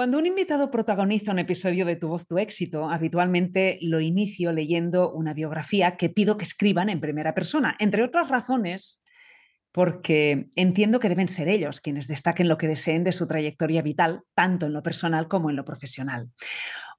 [0.00, 5.12] Cuando un invitado protagoniza un episodio de Tu voz, tu éxito, habitualmente lo inicio leyendo
[5.12, 9.04] una biografía que pido que escriban en primera persona, entre otras razones
[9.72, 14.22] porque entiendo que deben ser ellos quienes destaquen lo que deseen de su trayectoria vital,
[14.34, 16.30] tanto en lo personal como en lo profesional.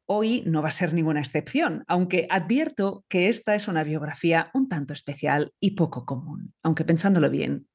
[0.05, 4.69] Hoy no va a ser ninguna excepción, aunque advierto que esta es una biografía un
[4.69, 7.67] tanto especial y poco común, aunque pensándolo bien,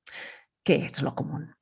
[0.62, 1.56] ¿qué es lo común?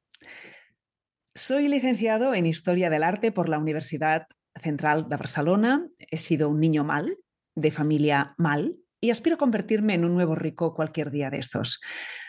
[1.36, 4.28] Soy licenciado en Historia del Arte por la Universidad
[4.62, 5.88] Central de Barcelona.
[5.98, 7.18] He sido un niño mal,
[7.56, 11.80] de familia mal, y aspiro a convertirme en un nuevo rico cualquier día de estos.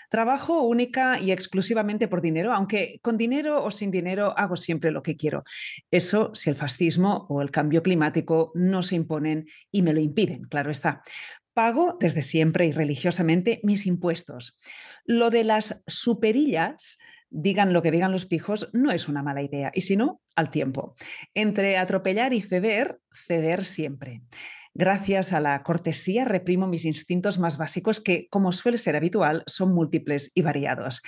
[0.09, 5.03] Trabajo única y exclusivamente por dinero, aunque con dinero o sin dinero hago siempre lo
[5.03, 5.43] que quiero.
[5.91, 10.45] Eso si el fascismo o el cambio climático no se imponen y me lo impiden,
[10.45, 11.03] claro está.
[11.55, 14.59] Pago desde siempre y religiosamente mis impuestos.
[15.05, 19.71] Lo de las superillas digan lo que digan los pijos, no es una mala idea.
[19.73, 20.95] Y si no, al tiempo.
[21.33, 24.21] Entre atropellar y ceder, ceder siempre.
[24.73, 29.73] Gracias a la cortesía reprimo mis instintos más básicos que, como suele ser habitual, son
[29.73, 31.01] múltiples y variados.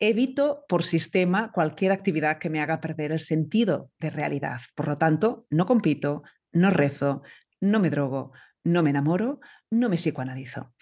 [0.00, 4.60] Evito por sistema cualquier actividad que me haga perder el sentido de realidad.
[4.74, 7.22] Por lo tanto, no compito, no rezo,
[7.60, 8.32] no me drogo,
[8.64, 10.72] no me enamoro, no me psicoanalizo.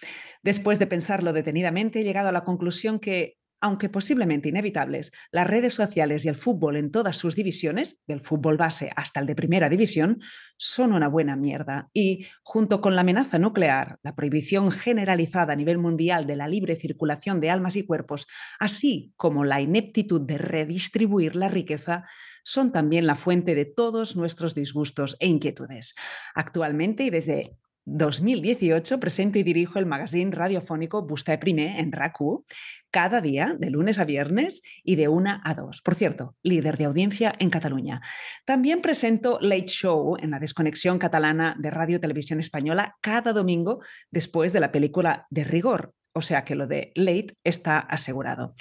[0.43, 5.75] Después de pensarlo detenidamente, he llegado a la conclusión que aunque posiblemente inevitables, las redes
[5.75, 9.69] sociales y el fútbol en todas sus divisiones, del fútbol base hasta el de primera
[9.69, 10.19] división,
[10.57, 11.89] son una buena mierda.
[11.93, 16.75] Y junto con la amenaza nuclear, la prohibición generalizada a nivel mundial de la libre
[16.75, 18.25] circulación de almas y cuerpos,
[18.59, 22.05] así como la ineptitud de redistribuir la riqueza,
[22.43, 25.93] son también la fuente de todos nuestros disgustos e inquietudes.
[26.33, 32.45] Actualmente y desde 2018 presento y dirijo el magazine radiofónico Busta Prime en RACU
[32.91, 35.81] cada día, de lunes a viernes y de una a dos.
[35.81, 38.01] Por cierto, líder de audiencia en Cataluña.
[38.45, 43.79] También presento Late Show en la desconexión catalana de Radio Televisión Española cada domingo
[44.11, 45.93] después de la película de rigor.
[46.13, 48.53] O sea que lo de Late está asegurado.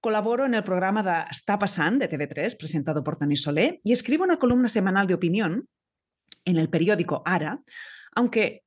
[0.00, 4.24] Colaboro en el programa de Está Passant de TV3, presentado por Tony Solé, y escribo
[4.24, 5.68] una columna semanal de opinión
[6.44, 7.62] en el periódico Ara
[8.14, 8.64] aunque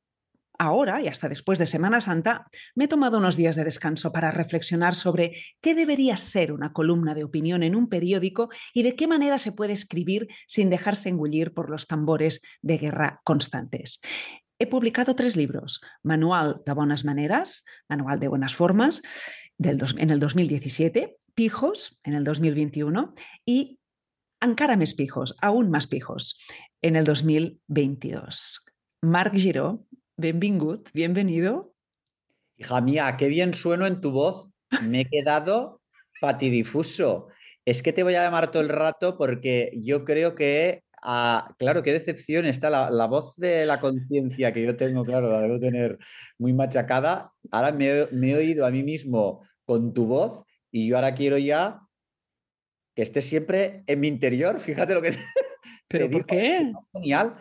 [0.60, 4.32] ahora y hasta después de Semana Santa me he tomado unos días de descanso para
[4.32, 9.08] reflexionar sobre qué debería ser una columna de opinión en un periódico y de qué
[9.08, 14.00] manera se puede escribir sin dejarse engullir por los tambores de guerra constantes.
[14.60, 19.02] He publicado tres libros, Manual de Buenas Maneras, Manual de Buenas Formas,
[19.58, 23.14] en el 2017, Pijos, en el 2021,
[23.46, 23.80] y
[24.44, 26.36] Encara més pijos, aún más pijos,
[26.82, 28.73] en el 2022.
[29.04, 31.76] Marc Giró, benvingut, bienvenido.
[32.56, 34.50] Hija mía, qué bien sueno en tu voz.
[34.88, 35.82] Me he quedado
[36.22, 37.28] patidifuso.
[37.66, 41.84] Es que te voy a llamar todo el rato porque yo creo que, ah, claro,
[41.84, 46.00] qué decepción está la, voz de la conciencia que yo tengo, claro, la debo tener
[46.38, 47.34] muy machacada.
[47.52, 51.38] Ahora me, me, he oído a mí mismo con tu voz y yo ahora quiero
[51.38, 51.82] ya
[52.96, 54.60] que estés siempre en mi interior.
[54.62, 55.12] Fíjate lo que...
[55.90, 56.72] ¿Pero por qué?
[56.94, 57.36] Genial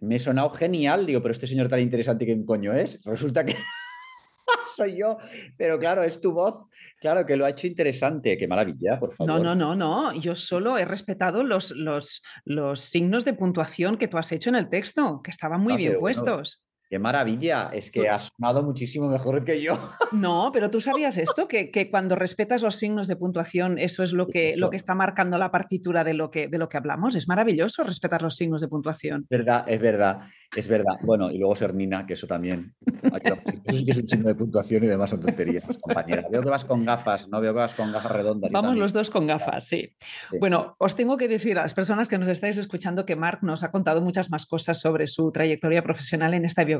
[0.00, 1.06] me he sonado genial.
[1.06, 3.00] Digo, pero este señor tan interesante, ¿quién coño es?
[3.04, 3.54] Resulta que
[4.76, 5.18] soy yo,
[5.56, 6.68] pero claro, es tu voz,
[7.00, 8.36] claro, que lo ha hecho interesante.
[8.36, 9.32] Qué maravilla, por favor.
[9.32, 10.12] No, no, no, no.
[10.20, 14.56] Yo solo he respetado los, los, los signos de puntuación que tú has hecho en
[14.56, 16.62] el texto, que estaban muy ah, bien puestos.
[16.88, 19.76] Qué maravilla, es que has sonado muchísimo mejor que yo.
[20.12, 24.12] No, pero tú sabías esto, que, que, cuando respetas los signos de puntuación, eso es
[24.12, 27.16] lo que, lo que está marcando la partitura de lo, que, de lo que hablamos.
[27.16, 29.26] Es maravilloso respetar los signos de puntuación.
[29.28, 30.20] Verdad, es verdad,
[30.54, 30.94] es verdad.
[31.02, 32.72] Bueno, y luego Sernina, que eso también.
[33.64, 36.24] Eso sí que es un signo de puntuación y demás son tonterías, compañera.
[36.30, 37.40] Veo que vas con gafas, ¿no?
[37.40, 38.52] Veo que vas con gafas redondas.
[38.52, 39.92] Vamos los dos con gafas, sí.
[40.38, 43.64] Bueno, os tengo que decir a las personas que nos estáis escuchando que Marc nos
[43.64, 46.75] ha contado muchas más cosas sobre su trayectoria profesional en esta biografía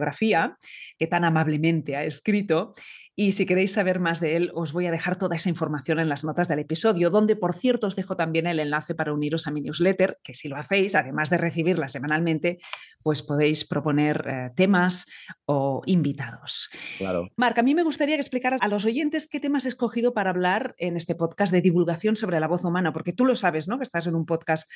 [0.99, 2.75] que tan amablemente ha escrito
[3.19, 6.11] y si queréis saber más de él, os voy a dejar toda esa información en
[6.11, 9.51] las notas del episodio, donde por cierto os dejo también el enlace para uniros a
[9.51, 12.59] mi newsletter, que si lo hacéis, además de recibirla semanalmente,
[13.03, 15.07] pues podéis proponer eh, temas
[15.47, 16.69] o invitados.
[16.99, 17.31] Claro.
[17.37, 20.29] Marc, a mí me gustaría que explicaras a los oyentes qué temas has escogido para
[20.29, 23.79] hablar en este podcast de divulgación sobre la voz humana, porque tú lo sabes, ¿no?
[23.79, 24.71] Que estás en un podcast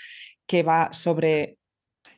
[0.46, 1.58] que va sobre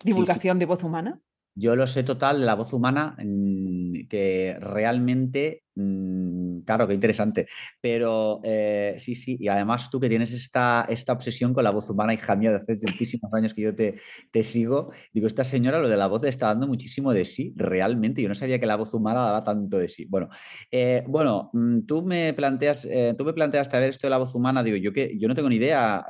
[0.04, 1.20] divulgación de voz humana.
[1.54, 7.46] Yo lo sé total de la voz humana, mm, que realmente Mm, claro, qué interesante.
[7.80, 11.88] Pero eh, sí, sí, y además tú que tienes esta, esta obsesión con la voz
[11.90, 13.96] humana, hija mía, de hace tantísimos años que yo te,
[14.30, 18.22] te sigo, digo, esta señora lo de la voz está dando muchísimo de sí, realmente.
[18.22, 20.04] Yo no sabía que la voz humana daba tanto de sí.
[20.08, 20.28] Bueno,
[20.70, 24.18] eh, bueno mm, tú me planteas, eh, tú me planteaste a ver esto de la
[24.18, 26.04] voz humana, digo, yo que yo no tengo ni idea.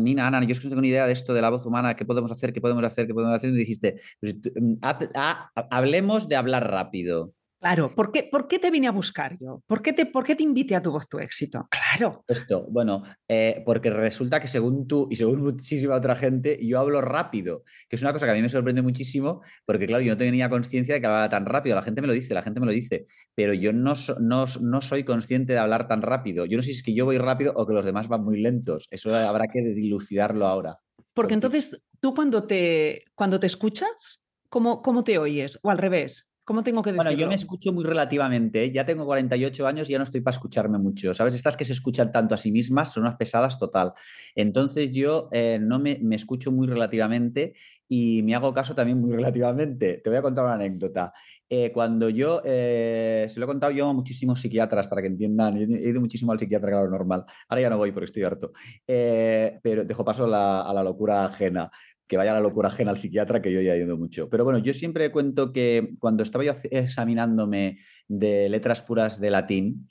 [0.00, 2.30] Nina, Ana, yo no tengo ni idea de esto de la voz humana, qué podemos
[2.30, 3.50] hacer, qué podemos hacer, qué podemos hacer.
[3.50, 7.32] Y dijiste, pues, mm, ah, hablemos de hablar rápido.
[7.64, 9.62] Claro, ¿por qué, ¿por qué te vine a buscar yo?
[9.66, 11.66] ¿Por qué te, por qué te invité a tu voz tu éxito?
[11.70, 12.22] Claro.
[12.28, 17.00] Esto, bueno, eh, porque resulta que según tú y según muchísima otra gente, yo hablo
[17.00, 20.18] rápido, que es una cosa que a mí me sorprende muchísimo, porque claro, yo no
[20.18, 21.74] tenía conciencia de que hablaba tan rápido.
[21.74, 24.82] La gente me lo dice, la gente me lo dice, pero yo no, no, no
[24.82, 26.44] soy consciente de hablar tan rápido.
[26.44, 28.42] Yo no sé si es que yo voy rápido o que los demás van muy
[28.42, 28.88] lentos.
[28.90, 30.80] Eso habrá que dilucidarlo ahora.
[31.14, 35.58] Porque entonces, tú cuando te, cuando te escuchas, ¿cómo, ¿cómo te oyes?
[35.62, 37.10] O al revés, ¿Cómo tengo que decirlo?
[37.10, 38.64] Bueno, yo me escucho muy relativamente.
[38.64, 38.70] ¿eh?
[38.70, 41.14] Ya tengo 48 años y ya no estoy para escucharme mucho.
[41.14, 41.34] ¿Sabes?
[41.34, 43.92] Estas que se escuchan tanto a sí mismas son unas pesadas total.
[44.34, 47.54] Entonces yo eh, no me, escucho muy relativamente
[47.88, 50.02] y me hago caso también muy relativamente.
[50.04, 51.14] Te voy a contar una anécdota.
[51.48, 55.88] Eh, cuando yo, se lo he contado yo a muchísimos psiquiatras para que entiendan, he
[55.88, 57.24] ido muchísimo al psiquiatra, claro, normal.
[57.48, 58.52] Ahora ya no voy porque estoy harto.
[58.86, 61.70] pero dejo paso a la locura ajena
[62.08, 64.28] que vaya la locura ajena al psiquiatra, que yo ya he ido mucho.
[64.28, 67.78] Pero bueno, yo siempre cuento que cuando estaba yo examinándome
[68.08, 69.88] de letras puras de latín,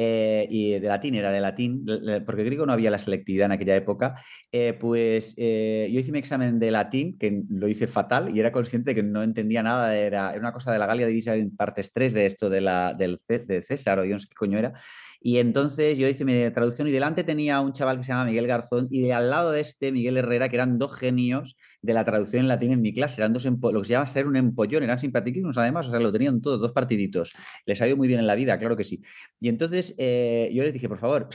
[0.00, 1.84] eh, y de latín era de latín,
[2.24, 4.14] porque griego no había la selectividad en aquella época,
[4.52, 8.52] eh, pues eh, yo hice mi examen de latín, que lo hice fatal y era
[8.52, 11.92] consciente de que no entendía nada, era, una cosa de la Galia divisa en partes
[11.92, 14.72] 3 de esto de, la, del, de César o yo no sé qué coño era,
[15.20, 18.46] y entonces yo hice mi traducción y delante tenía un chaval que se llama Miguel
[18.46, 22.04] Garzón y de al lado de este Miguel Herrera, que eran dos genios de la
[22.04, 24.82] traducción en latín en mi clase, eran dos lo que se llama ser un empollón,
[24.82, 27.32] eran simpaticísimos además, o sea, lo tenían todos, dos partiditos.
[27.66, 29.00] Les ha ido muy bien en la vida, claro que sí.
[29.40, 31.28] Y entonces eh, yo les dije, por favor,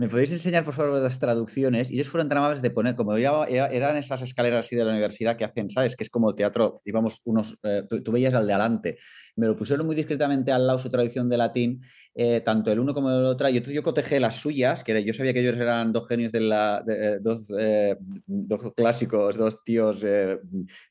[0.00, 1.90] ¿me podéis enseñar, por favor, las traducciones?
[1.90, 4.92] Y ellos fueron tan amables de poner, como ya eran esas escaleras así de la
[4.92, 5.94] universidad que hacen, ¿sabes?
[5.94, 8.96] Que es como teatro, íbamos unos, eh, tú, veías al de adelante.
[9.36, 11.82] Me lo pusieron muy discretamente al lado su traducción de latín,
[12.14, 13.46] eh, tanto el uno como el otro.
[13.50, 16.40] Y entonces yo cotejé las suyas, que yo sabía que ellos eran dos genios de
[16.40, 17.48] la, eh, dos,
[18.26, 20.02] dos, clásicos, dos tíos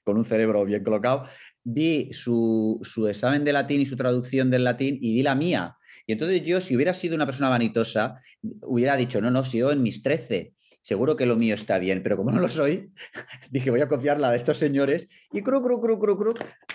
[0.03, 1.23] con un cerebro bien colocado.
[1.63, 5.78] Vi su, su examen de latín y su traducción del latín y vi la mía
[6.09, 8.15] y entonces yo, si hubiera sido una persona vanitosa,
[8.63, 12.01] hubiera dicho, no, no, si yo en mis 13 seguro que lo mío está bien,
[12.03, 12.91] pero como no lo soy,
[13.51, 16.33] dije, voy a copiar la de estos señores y cru, cru, cru, cru, cru,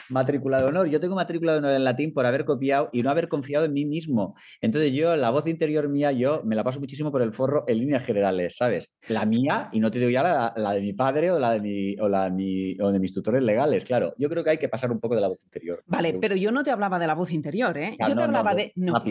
[0.09, 0.89] matrícula de honor.
[0.89, 3.73] Yo tengo matrícula de honor en latín por haber copiado y no haber confiado en
[3.73, 4.35] mí mismo.
[4.61, 7.79] Entonces yo, la voz interior mía, yo me la paso muchísimo por el forro en
[7.79, 8.91] líneas generales, ¿sabes?
[9.09, 11.97] La mía, y no te digo ya la, de mi padre o la de, mi,
[11.99, 14.15] o la o de mis tutores legales, claro.
[14.19, 15.83] Yo creo que hay que pasar un poco de la voz interior.
[15.87, 17.97] Vale, pero yo no te hablaba de la voz interior, ¿eh?
[17.99, 18.73] yo te hablaba de...
[18.77, 19.03] No,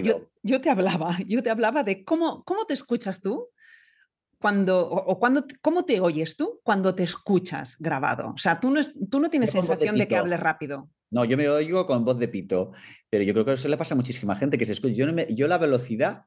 [0.43, 3.49] yo, te hablaba, yo te hablaba de cómo, cómo te escuchas tú
[4.43, 8.33] cuando, o, cuando, ¿cómo te oyes tú cuando te escuchas grabado?
[8.35, 10.89] O sea, tú no, tú no tienes sensación de, que hables rápido.
[11.11, 12.73] No, yo me oigo con voz de pito,
[13.09, 14.95] pero yo creo que eso le pasa a muchísima gente que se escucha.
[14.95, 16.25] Yo, yo la velocidad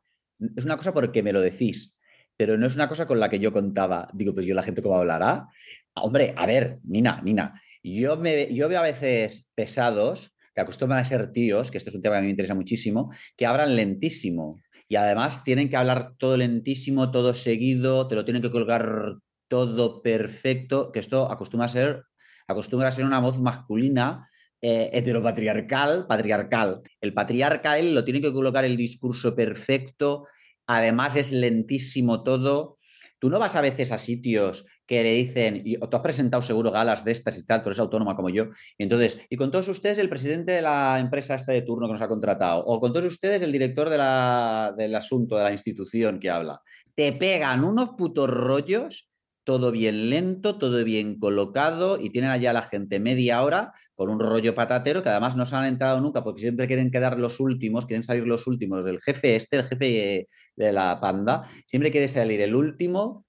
[0.56, 1.94] es una cosa porque me lo decís,
[2.38, 4.08] pero no es una cosa con la que yo contaba.
[4.14, 5.48] Digo, pues yo la gente cómo hablará.
[5.92, 11.04] Hombre, a ver, Nina, Nina, yo, me, yo veo a veces pesados que acostumbran a
[11.04, 13.76] ser tíos, que esto es un tema que a mí me interesa muchísimo, que hablan
[13.76, 19.16] lentísimo y además tienen que hablar todo lentísimo, todo seguido, te lo tienen que colgar
[19.48, 22.04] todo perfecto, que esto acostumbra a ser,
[22.46, 24.28] acostumbra a ser una voz masculina
[24.62, 26.82] eh, heteropatriarcal, patriarcal.
[27.00, 30.26] El patriarca, él lo tiene que colocar el discurso perfecto,
[30.66, 32.75] además es lentísimo todo.
[33.18, 36.70] Tú no vas a veces a sitios que le dicen, y tú has presentado seguro
[36.70, 38.46] galas de estas y tal, tú eres autónoma como yo,
[38.76, 41.92] y entonces, y con todos ustedes el presidente de la empresa esta de turno que
[41.92, 46.30] nos ha contratado, o con todos ustedes el director del asunto, de la institución que
[46.30, 46.60] habla,
[46.94, 49.10] te pegan unos putos rollos,
[49.46, 54.18] todo bien lento, todo bien colocado, y tienen allá la gente media hora con un
[54.18, 57.86] rollo patatero que además no se han entrado nunca porque siempre quieren quedar los últimos,
[57.86, 60.26] quieren salir los últimos del jefe este, el jefe
[60.56, 63.24] de la panda, siempre quiere salir el último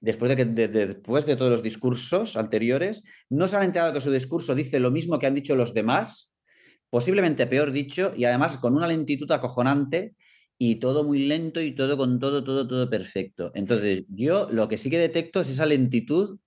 [0.00, 4.10] después de, que, después de todos los discursos anteriores, no se han enterado que su
[4.10, 6.32] discurso dice lo mismo que han dicho los demás,
[6.88, 10.14] posiblemente peor dicho, y además con una lentitud acojonante
[10.64, 13.50] y todo muy lento y todo con todo, todo, todo perfecto.
[13.56, 16.38] Entonces, yo lo que sí que detecto es esa lentitud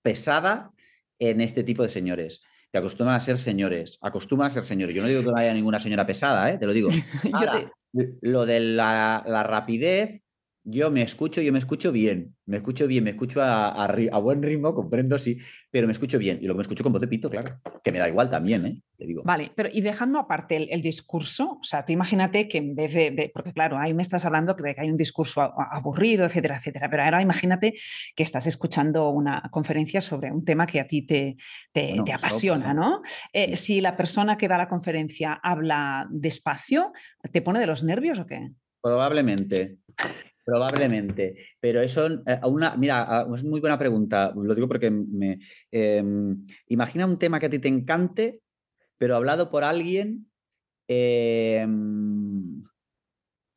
[0.00, 0.72] pesada
[1.18, 2.40] en este tipo de señores
[2.72, 4.96] que acostumbran a ser señores, acostumbran a ser señores.
[4.96, 6.56] Yo no digo que no haya ninguna señora pesada, ¿eh?
[6.56, 6.88] te lo digo.
[7.34, 10.22] Ahora, lo de la, la rapidez,
[10.70, 14.74] yo me escucho, yo me escucho bien, me escucho bien, me escucho a, buen ritmo,
[14.74, 15.38] comprendo, sí,
[15.70, 16.38] pero me escucho bien.
[16.42, 18.66] Y lo que me escucho con voz de pito, claro, que me da igual también,
[18.66, 18.82] ¿eh?
[18.98, 19.22] Te digo.
[19.24, 23.30] Vale, pero y dejando aparte el, discurso, o sea, tú imagínate que en vez de,
[23.32, 27.02] porque claro, ahí me estás hablando de que hay un discurso aburrido, etcétera, etcétera, pero
[27.02, 27.72] ahora imagínate
[28.14, 31.36] que estás escuchando una conferencia sobre un tema que a ti te,
[31.72, 33.00] te, apasiona, ¿no?
[33.32, 36.92] Eh, si la persona que da la conferencia habla despacio,
[37.32, 38.50] ¿te pone de los nervios o qué?
[38.82, 39.78] Probablemente.
[40.48, 45.38] Probablemente, pero eso, eh, una, mira, es muy buena pregunta, lo digo porque me,
[45.70, 48.40] em, imagina un tema que a ti te encante,
[48.96, 50.30] pero hablado por alguien
[50.88, 52.64] em,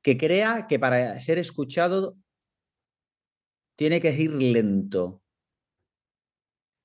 [0.02, 2.18] que crea que para ser escuchado
[3.78, 5.22] tiene que ir lento.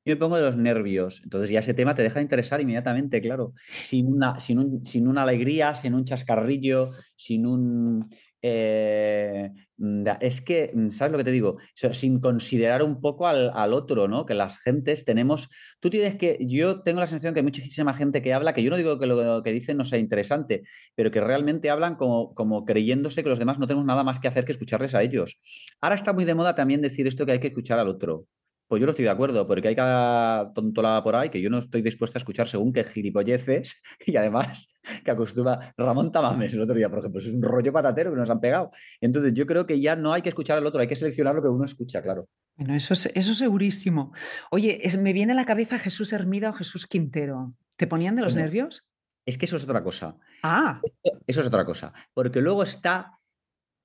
[0.04, 3.20] Yo me pongo de los nervios, entonces ya ese tema te deja de interesar inmediatamente,
[3.20, 8.08] claro, sin una, sin, sin una alegría, sin un chascarrillo, sin un,
[8.49, 11.57] eh, mm, es que, mm, ¿sabes lo que te digo?
[11.75, 14.25] sin considerar un poco al, otro, ¿no?
[14.25, 15.49] Que las gentes tenemos,
[15.81, 18.71] tú tienes que, yo tengo la sensación que hay muchísima gente que habla, que yo
[18.71, 20.62] no digo que lo que dicen no sea interesante,
[20.95, 24.29] pero que realmente hablan como, como creyéndose que los demás no tenemos nada más que
[24.29, 25.38] hacer que escucharles a ellos.
[25.81, 28.26] Ahora está muy de moda también decir esto que hay que escuchar al otro.
[28.68, 31.58] Pues yo no estoy de acuerdo, porque hay cada tontolada por ahí que yo no
[31.58, 34.66] estoy dispuesto a escuchar según qué gilipolleces y además
[35.04, 38.30] que acostumbra Ramón Tamames el otro día, por ejemplo, es un rollo patatero que nos
[38.30, 38.70] han pegado.
[39.00, 41.42] Entonces yo creo que ya no hay que escuchar al otro, hay que seleccionar lo
[41.42, 42.28] que uno escucha, claro.
[42.56, 44.12] Bueno, eso es, eso segurísimo.
[44.50, 47.54] Oye, me viene a la cabeza Jesús Hermida o Jesús Quintero.
[47.76, 48.87] ¿Te ponían de los nervios?
[49.26, 50.16] Es que eso es otra cosa.
[50.42, 50.80] Ah.
[51.26, 51.92] eso es otra cosa.
[52.14, 53.18] Porque luego está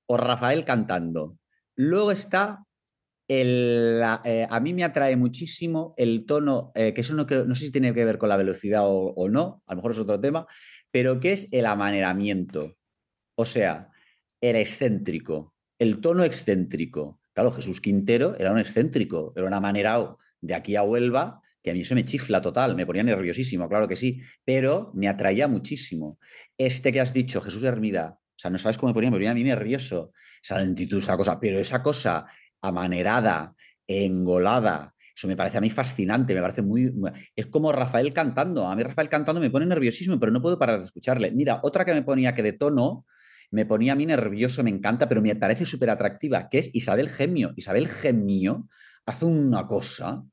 [0.05, 1.38] o Rafael cantando.
[1.75, 2.65] Luego está
[3.33, 7.71] eh, a mí me atrae muchísimo el tono, eh, que eso no, no sé si
[7.71, 10.47] tiene que ver con la velocidad o, no, a lo mejor es otro tema,
[10.91, 12.77] pero que es el amaneramiento.
[13.35, 13.89] O sea,
[14.41, 17.21] el excéntrico, el tono excéntrico.
[17.33, 21.73] Claro, Jesús Quintero era un excéntrico, era un amanerado de aquí a Huelva, que a
[21.73, 26.19] mí eso me chifla total, me ponía nerviosísimo, claro que sí, pero me atraía muchísimo.
[26.57, 29.31] Este que has dicho, Jesús Hermida, o sea, no sabes cómo me ponía, me ponía
[29.31, 30.11] a mí nervioso,
[30.43, 32.25] esa lentitud, esa cosa, pero esa cosa
[32.62, 33.56] amanerada,
[33.88, 34.94] engolada.
[35.15, 36.94] Eso me parece a mí fascinante, me parece muy...
[37.36, 38.68] Es como Rafael cantando.
[38.68, 41.32] A mí Rafael cantando me pone nerviosísimo, pero no puedo parar de escucharle.
[41.32, 43.06] Mira, otra que me ponía que de tono,
[43.51, 47.10] me ponía a mí nervioso, me encanta, pero me parece súper atractiva, que es Isabel
[47.10, 47.53] Gemio.
[47.58, 48.68] Isabel Gemio
[49.06, 50.24] hace una cosa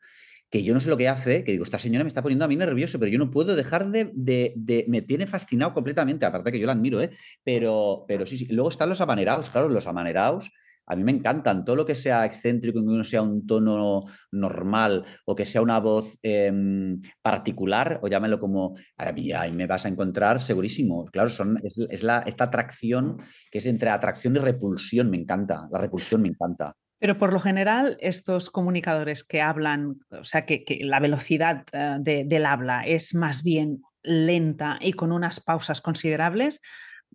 [0.51, 2.49] que yo no sé lo que hace, que digo, esta señora me está poniendo a
[2.49, 6.59] mí nervioso, pero yo no puedo dejar de, de, me tiene fascinado completamente, aparte que
[6.59, 7.11] yo la admiro, ¿eh?
[7.45, 8.47] pero, pero sí, sí.
[8.47, 10.51] Luego están los amanerados, claro, los amanerados
[10.89, 11.65] a mí me encantan.
[11.65, 15.79] Todo lo que sea excéntrico, que no sea un tono normal o que sea una
[15.81, 21.05] voz em, particular, o llámelo como, a mí ahí me vas a encontrar segurísimo.
[21.07, 23.19] Claro, son, es, la, esta atracción
[23.51, 25.69] que es entre atracción y repulsión, me encanta.
[25.71, 26.75] La repulsión me encanta.
[26.99, 32.47] Pero por lo general, estos comunicadores que hablan, o sea, que, la velocidad eh, del
[32.47, 36.61] habla es más bien lenta y con unas pausas considerables,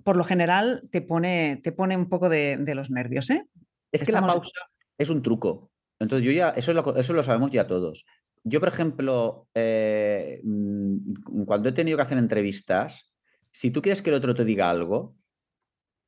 [0.04, 3.46] por lo general te pone, te pone un poco de, los nervios, ¿eh?
[3.94, 4.60] Es que la pausa
[4.98, 5.72] es un truco.
[6.00, 8.06] Entonces, yo ya, eso lo, eso lo sabemos ya todos.
[8.44, 13.14] Yo, por ejemplo, eh, mm, cuando he tenido que hacer entrevistas,
[13.52, 15.16] si tú quieres que el otro te diga algo,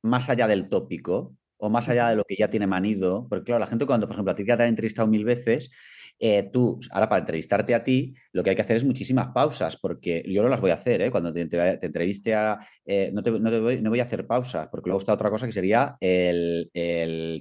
[0.02, 3.60] más allá del tópico, o más allá de lo que ya tiene manido, porque claro,
[3.60, 5.70] la gente cuando, por ejemplo, a ti te han entrevistado mil veces,
[6.18, 9.76] eh, tú, ahora para entrevistarte a ti, lo que hay que hacer es muchísimas pausas,
[9.76, 11.10] porque yo no las voy a hacer, ¿eh?
[11.10, 12.58] cuando te, entreviste a...
[12.86, 16.70] Eh, no, te, voy, a hacer pausas, porque luego está otra cosa que sería el,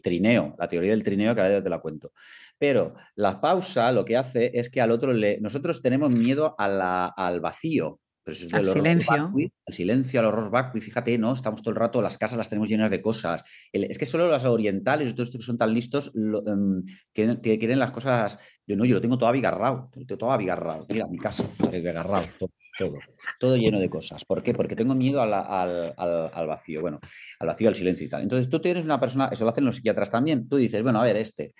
[0.03, 2.11] trineo, la teoría del trineo, que ahora te la cuento.
[2.57, 5.39] Pero la pausa lo que hace es que al otro le...
[5.39, 9.33] Nosotros tenemos miedo al vacío, al silencio.
[9.67, 11.33] al silencio, al horror vacui, fíjate, ¿no?
[11.33, 13.43] Estamos todo el rato, las casas las tenemos llenas de cosas.
[13.71, 17.77] es que solo las orientales y todos estos que son tan listos em, que, quieren
[17.77, 18.39] las cosas.
[18.65, 20.87] Yo no, yo lo tengo todo abigarrado, todo abigarrado.
[20.89, 22.25] Mira, mi casa, abigarrado,
[22.79, 22.97] todo,
[23.39, 24.25] todo, lleno de cosas.
[24.25, 24.55] ¿Por qué?
[24.55, 26.99] Porque tengo miedo al, al, vacío, bueno,
[27.39, 28.23] al vacío, al silencio y tal.
[28.23, 31.03] Entonces tú tienes una persona, eso lo hacen los psiquiatras también, tú dices, bueno, a
[31.03, 31.53] ver, este.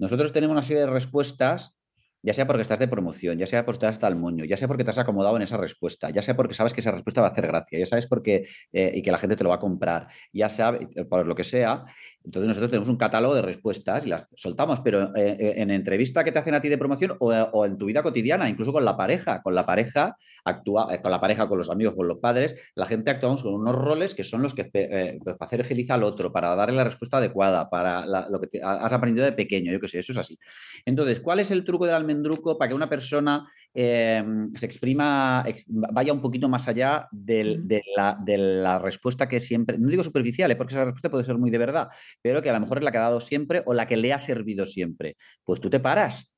[0.00, 1.78] Nosotros tenemos una serie de respuestas
[2.22, 4.68] ya sea porque estás de promoción, ya sea porque estás hasta el moño, ya sea
[4.68, 7.28] porque te has acomodado en esa respuesta, ya sea porque sabes que esa respuesta va
[7.28, 9.60] a hacer gracia, ya sabes porque eh, y que la gente te lo va a
[9.60, 11.84] comprar, ya sea eh, por lo que sea.
[12.28, 16.30] Entonces nosotros tenemos un catálogo de respuestas y las soltamos, pero eh, en entrevista que
[16.30, 19.40] te hacen a ti de promoción o, en tu vida cotidiana, incluso con la pareja,
[19.40, 23.10] con la pareja actúa, con la pareja, con los amigos, con los padres, la gente
[23.10, 26.54] actuamos con unos roles que son los que pues, para hacer feliz al otro, para
[26.54, 30.12] darle la respuesta adecuada, para lo que has aprendido de pequeño, yo que sé, eso
[30.12, 30.38] es así.
[30.84, 34.22] Entonces, ¿cuál es el truco del almendruco para que una persona eh,
[34.54, 40.50] se exprima, vaya un poquito más allá de, la, respuesta que siempre, no digo superficial,
[40.50, 40.56] ¿eh?
[40.56, 41.88] porque esa respuesta puede ser muy de verdad,
[42.22, 44.12] pero que a lo mejor es la que ha dado siempre o la que le
[44.12, 45.16] ha servido siempre.
[45.44, 46.32] Pues tú te paras.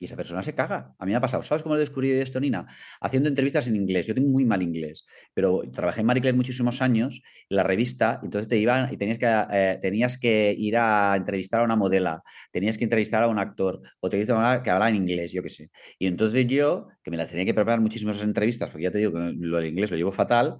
[0.00, 0.94] Y esa persona se caga.
[0.98, 1.42] A mí me ha pasado.
[1.42, 2.66] ¿Sabes cómo lo descubrí esto, Nina?
[3.00, 4.06] Haciendo entrevistas en inglés.
[4.06, 8.20] Yo tengo muy mal inglés, pero trabajé en Marie Claire muchísimos años, en la revista,
[8.22, 12.22] entonces te iban y tenías que, eh, tenías que ir a entrevistar a una modela,
[12.52, 14.28] tenías que entrevistar a un actor, o tenías
[14.62, 15.70] que hablar en inglés, yo qué sé.
[15.98, 19.12] Y entonces yo, que me las tenía que preparar muchísimas entrevistas, porque ya te digo
[19.12, 20.58] que lo del inglés lo llevo fatal,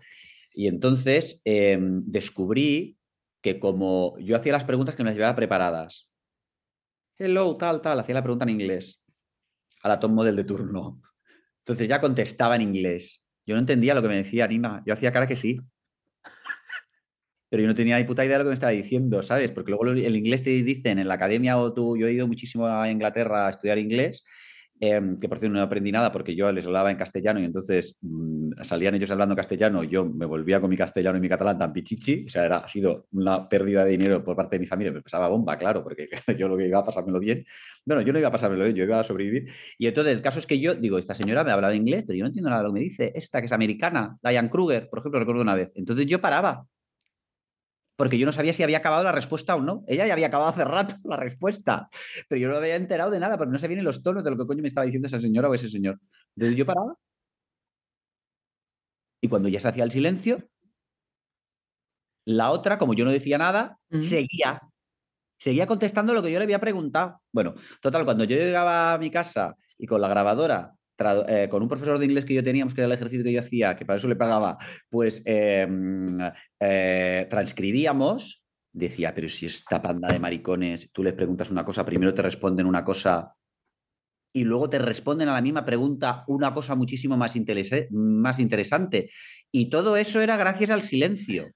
[0.52, 2.99] y entonces em, descubrí
[3.40, 6.11] que como yo hacía las preguntas que me las llevaba preparadas,
[7.19, 9.02] hello, tal, tal, hacía la pregunta en inglés
[9.83, 11.00] a la top model de turno.
[11.61, 13.23] Entonces ya contestaba en inglés.
[13.47, 14.83] Yo no entendía lo que me decía Nina.
[14.87, 15.61] Yo hacía cara que sí.
[17.50, 19.52] Pero yo no tenía ni puta idea de lo que me estaba diciendo, ¿sabes?
[19.52, 22.67] Porque luego el inglés te dicen en la academia o tú, yo he ido muchísimo
[22.67, 24.25] a Inglaterra a estudiar inglés
[24.80, 27.97] Em, que por cierto no aprendí nada porque yo les hablaba en castellano y entonces
[28.00, 31.73] mm, salían ellos hablando castellano yo me volvía con mi castellano y mi catalán tan
[31.73, 34.92] pichichi, o sea, era, ha sido una pérdida de dinero por parte de mi familia,
[34.92, 36.08] me pasaba bomba, claro, porque
[36.38, 37.44] yo lo que iba a pasármelo bien,
[37.85, 39.50] bueno, yo no iba a pasármelo bien, yo iba a sobrevivir.
[39.78, 42.16] Y entonces el caso es que yo digo, esta señora me habla de inglés, pero
[42.16, 44.88] yo no entiendo nada de lo que me dice, esta que es americana, Diane Kruger,
[44.88, 45.73] por ejemplo, recuerdo una vez.
[45.75, 46.66] Entonces yo paraba,
[47.99, 49.83] porque yo no sabía si había acabado la respuesta o no.
[49.88, 51.90] Ella ya había acabado hace rato la respuesta,
[52.28, 54.37] pero yo no había enterado de nada, porque no sabía ni los tonos de lo
[54.38, 56.00] que coño me estaba diciendo esa señora o ese señor.
[56.37, 56.95] Entonces yo paraba.
[59.21, 60.49] Y cuando ya se hacía el silencio,
[62.25, 64.62] la otra, como yo no decía nada, seguía.
[65.37, 67.21] Seguía contestando lo que yo le había preguntado.
[67.33, 70.77] Bueno, total, cuando yo llegaba a mi casa y con la grabadora
[71.28, 73.40] eh, con un profesor de inglés que yo teníamos, que era el ejercicio que yo
[73.40, 76.19] hacía, que para eso le pagaba, pues em,
[76.61, 82.14] eh, transcribíamos, decía, pero si esta panda de maricones, tú les preguntas una cosa, primero
[82.14, 83.35] te responden una cosa
[84.33, 87.35] y luego te responden a la misma pregunta una cosa muchísimo más,
[87.90, 89.11] más interesante.
[89.50, 91.50] Y todo eso era gracias al silencio.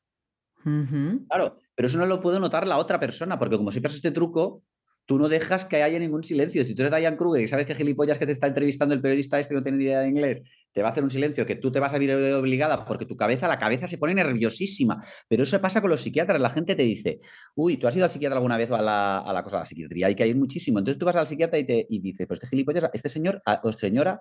[1.28, 4.62] Claro, pero eso no lo puedo notar la otra persona, porque como siempre este truco,
[5.06, 6.64] tú no dejas que haya ningún silencio.
[6.64, 9.38] Si tú eres Diane Kruger y sabes que gilipollas que te está entrevistando el periodista
[9.38, 10.42] este no tiene ni idea de inglés,
[10.72, 13.16] te va a hacer un silencio que tú te vas a ver obligada porque tu
[13.16, 15.04] cabeza, la cabeza se pone nerviosísima.
[15.28, 16.40] Pero eso pasa con los psiquiatras.
[16.40, 17.20] La gente te dice,
[17.54, 20.06] uy, ¿tú has ido al psiquiatra alguna vez o a la, cosa, a la psiquiatría?
[20.06, 20.78] Hay que ir muchísimo.
[20.78, 23.72] Entonces tú vas al psiquiatra y, te, y dices, pues este gilipollas, este señor o
[23.72, 24.20] señora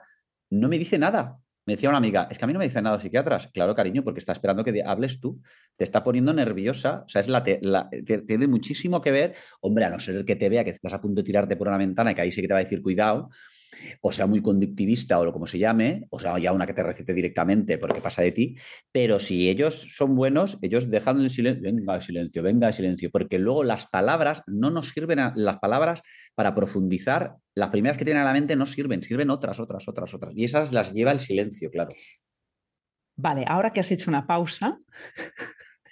[0.49, 1.39] no me dice nada.
[1.65, 3.47] Me decía una amiga, es que a mí no me dicen nada psiquiatras.
[3.53, 5.41] Claro, cariño, porque está esperando que hables tú.
[5.75, 7.03] Te está poniendo nerviosa.
[7.05, 9.35] O sea, es la, tiene muchísimo que ver.
[9.61, 11.77] Hombre, a no ser que te vea que estás a punto de tirarte por una
[11.77, 13.29] ventana, que ahí sí que te va a decir cuidado
[14.01, 16.83] o sea muy conductivista o lo como se llame, o sea, ya una que te
[16.83, 18.57] recite directamente porque pasa de ti,
[18.91, 23.39] pero si ellos son buenos, ellos dejan el silencio, venga silencio, venga el silencio, porque
[23.39, 26.01] luego las palabras no nos sirven, las palabras
[26.35, 30.13] para profundizar, las primeras que tienen a la mente no sirven, sirven otras, otras, otras,
[30.13, 31.91] otras, y esas las lleva el silencio, claro.
[33.15, 34.79] Vale, ahora que has hecho una pausa,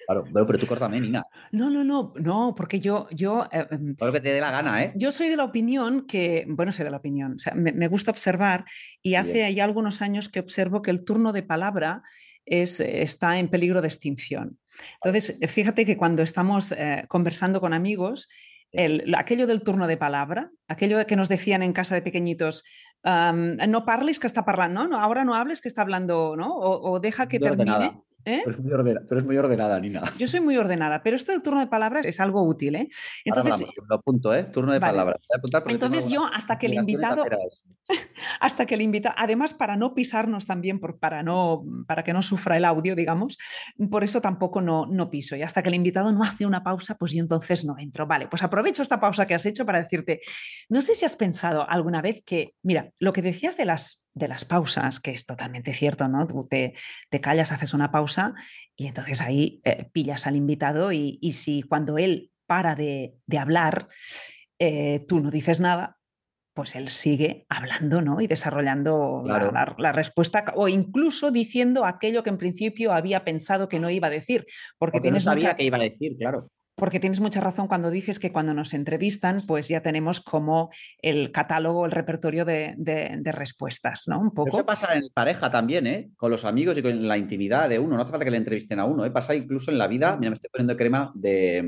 [0.10, 1.24] Claro, pero, tú córtame, Nina.
[1.52, 3.08] No, no, no, no, porque yo.
[3.12, 4.92] yo eh, em, lo que te dé la gana, ¿eh?
[4.96, 6.46] Yo soy de la opinión que.
[6.48, 7.34] Bueno, soy de la opinión.
[7.36, 8.66] O sea, me, gusta observar
[9.04, 12.02] y hace ya algunos años que observo que el turno de palabra
[12.44, 14.58] es, está en peligro de extinción.
[14.96, 18.30] Entonces, fíjate que cuando estamos eh, conversando con amigos,
[18.72, 22.64] el, aquello del turno de palabra, aquello que nos decían en casa de pequeñitos,
[23.04, 25.00] no parles que está hablando, ¿no?
[25.00, 26.56] ahora no hables que está hablando, ¿no?
[26.56, 28.02] O, deja que termine.
[28.26, 28.42] ¿Eh?
[28.44, 30.04] Tú, eres muy ordenada, Nina.
[30.18, 32.76] Yo soy muy ordenada, pero esto del turno de palabras es algo útil.
[32.76, 32.90] ¿eh?
[33.24, 34.44] Entonces, lo apunto, ¿eh?
[34.44, 35.26] Turno de palabras.
[35.68, 37.24] Entonces yo, hasta que el invitado,
[38.40, 42.58] hasta que el invitado, además para no pisarnos también, para, no, para que no sufra
[42.58, 43.38] el audio, digamos,
[43.90, 45.36] por eso tampoco no, no piso.
[45.36, 48.06] Y hasta que el invitado no hace una pausa, pues yo entonces no entro.
[48.06, 50.20] Vale, pues aprovecho esta pausa que has hecho para decirte,
[50.68, 54.28] no sé si has pensado alguna vez que, mira, lo que decías de las de
[54.28, 56.28] las pausas, que es totalmente cierto, ¿no?
[56.28, 56.76] Tú te,
[57.22, 58.36] callas, haces una pausa
[58.76, 63.88] y entonces ahí eh, pillas al invitado y, si cuando él para de, hablar,
[64.60, 65.98] eh, tú no dices nada,
[66.54, 68.22] pues él sigue hablando, ¿no?
[68.22, 73.90] Y desarrollando la, respuesta o incluso diciendo aquello que en principio había pensado que no
[73.90, 74.46] iba a decir.
[74.78, 76.52] Porque, tienes no sabía que iba a decir, claro.
[76.80, 81.32] Porque tienes mucha razón cuando dices que cuando nos entrevistan, pues ya tenemos como el
[81.32, 82.76] catálogo, el repertorio de,
[83.26, 84.20] respuestas, ¿no?
[84.20, 84.58] Un poco.
[84.58, 86.10] Eso pasa en pareja también, ¿eh?
[86.18, 87.96] Con los amigos y con la intimidad de uno.
[87.96, 89.12] No hace falta que le entrevisten a uno, ¿eh?
[89.12, 90.16] Pasa incluso en la vida.
[90.18, 91.68] Mira, me estoy poniendo crema de.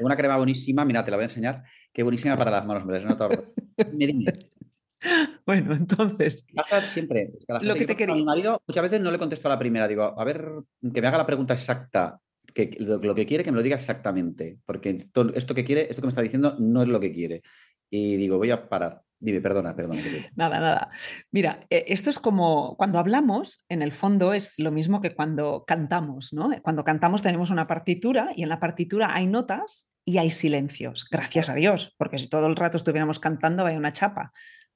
[0.00, 1.62] Una crema buenísima, mira, te la voy a enseñar.
[1.92, 3.04] Qué buenísima para las manos, me las
[5.46, 6.44] Bueno, entonces.
[6.54, 7.32] Pasa siempre.
[7.60, 8.14] lo que te quería...
[8.14, 9.86] A mi marido muchas veces no le contesto a la primera.
[9.86, 10.48] Digo, a ver,
[10.92, 12.18] que me haga la pregunta exacta
[12.52, 16.06] que lo, que quiere que me lo diga exactamente, porque esto que quiere, esto que
[16.06, 17.42] me está diciendo no es lo que quiere.
[17.90, 19.02] Y digo, voy a parar.
[19.18, 20.02] Dime, perdona, perdona.
[20.36, 20.90] Nada, nada.
[21.30, 25.64] Mira, eh, esto es como cuando hablamos, en el fondo es lo mismo que cuando
[25.66, 26.50] cantamos, ¿no?
[26.62, 31.48] Cuando cantamos tenemos una partitura y en la partitura hay notas y hay silencios, gracias
[31.48, 34.32] a Dios, porque si todo el rato estuviéramos cantando, vaya una chapa.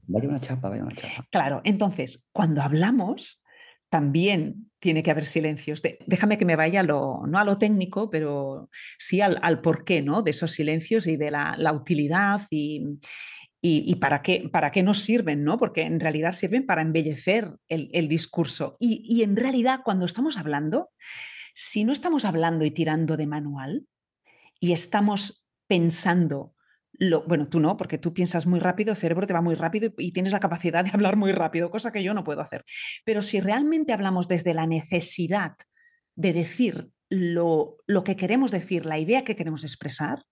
[0.06, 1.26] Vaya una chapa, vaya una chapa.
[1.30, 3.44] Claro, entonces, cuando hablamos,
[3.90, 5.82] también tiene que haber silencios.
[6.06, 10.22] déjame que me vaya lo, no a lo técnico, pero sí al, al porqué ¿no?
[10.22, 12.84] de esos silencios y de la, la utilidad y,
[13.60, 15.58] y, para, qué, para qué nos sirven, ¿no?
[15.58, 18.76] Porque en realidad sirven para embellecer el, discurso.
[18.78, 20.90] Y, y, en realidad, cuando estamos hablando,
[21.54, 23.86] si no estamos hablando y tirando de manual
[24.60, 26.54] y estamos pensando
[26.98, 29.92] lo, bueno, tú no, porque tú piensas muy rápido, el cerebro te va muy rápido
[29.98, 32.64] y, tienes la capacidad de hablar muy rápido, cosa que yo no puedo hacer.
[33.04, 35.56] Pero si realmente hablamos desde la necesidad
[36.16, 40.24] de decir lo, lo que queremos decir, la idea que queremos expresar,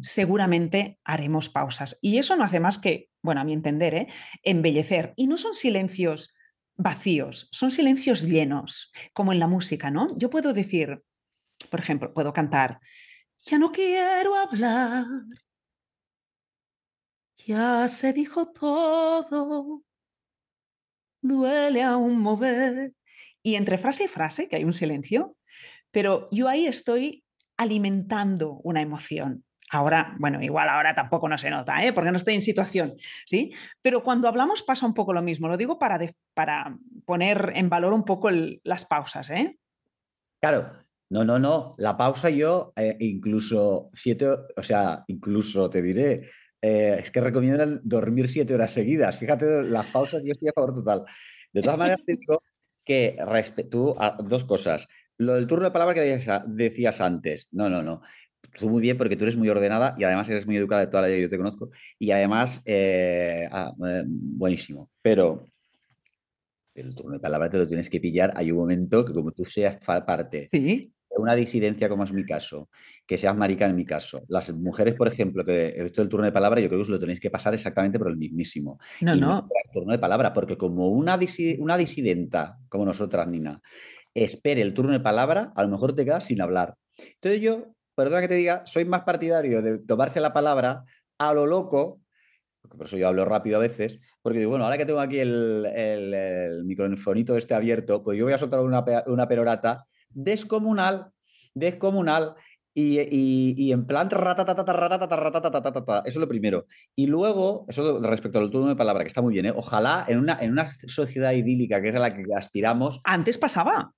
[0.00, 1.98] seguramente haremos pausas.
[2.00, 4.06] Y eso no hace más que, bueno, a mi entender, ¿eh?
[4.42, 5.12] embellecer.
[5.16, 6.34] Y no son silencios
[6.76, 10.14] vacíos, son silencios llenos, como en la música, ¿no?
[10.16, 11.02] Yo puedo decir,
[11.70, 12.80] por ejemplo, puedo cantar,
[13.38, 15.06] ya no quiero hablar,
[17.46, 19.82] ya se dijo todo,
[21.22, 22.92] duele aún mover.
[23.42, 25.36] Y entre frase y frase, que hay un silencio,
[25.92, 27.24] pero yo ahí estoy
[27.56, 29.44] alimentando una emoción.
[29.70, 31.92] Ahora, bueno, igual ahora tampoco no se nota, ¿eh?
[31.92, 33.52] porque no estoy en situación, ¿sí?
[33.80, 35.48] Pero cuando hablamos pasa un poco lo mismo.
[35.48, 35.98] Lo digo para,
[36.34, 39.56] para poner en valor un poco las pausas, ¿eh?
[40.40, 40.72] Claro,
[41.10, 41.74] no, no, no.
[41.78, 46.28] La pausa yo eh, incluso siete, o sea, incluso te diré,
[46.62, 49.16] eh, es que recomiendan dormir siete horas seguidas.
[49.16, 51.04] Fíjate, las pausas yo estoy a favor total.
[51.52, 52.40] De todas maneras te digo
[52.84, 53.16] que
[53.70, 54.86] tú, dos cosas.
[55.18, 57.48] Lo del turno de palabra que decías antes.
[57.52, 58.02] No, no, no
[58.56, 61.02] tú muy bien porque tú eres muy ordenada y además eres muy educada de toda
[61.02, 64.90] la vida yo te conozco y además eh, ah, eh, buenísimo.
[65.02, 65.48] Pero
[66.74, 68.32] el turno de palabra te lo tienes que pillar.
[68.36, 72.68] Hay un momento que como tú seas parte de una disidencia como es mi caso,
[73.06, 76.32] que seas marica en mi caso, las mujeres, por ejemplo, que esto del turno de
[76.32, 78.78] palabra, yo creo que os lo tenéis que pasar exactamente por el mismísimo.
[79.00, 79.48] No, no.
[79.64, 81.18] El turno de palabra, porque como una,
[81.58, 83.60] una disidenta como nosotras, Nina,
[84.14, 86.76] espere el turno de palabra, a lo mejor te quedas sin hablar.
[86.98, 90.84] Entonces yo perdona que te diga, soy más partidario de tomarse la palabra
[91.18, 92.00] a lo loco,
[92.62, 95.18] porque por eso yo hablo rápido a veces, porque digo, bueno, ahora que tengo aquí
[95.18, 101.12] el, el, microfonito este abierto, pues yo voy a soltar una, una perorata descomunal,
[101.54, 102.34] descomunal,
[102.78, 103.00] y,
[103.56, 104.10] y, en plan
[106.04, 106.66] eso es lo primero.
[106.94, 109.52] Y luego, eso respecto al turno de palabra, que está muy bien, ¿eh?
[109.56, 113.00] ojalá en una, en una sociedad idílica que es a la que aspiramos.
[113.02, 113.94] Antes pasaba.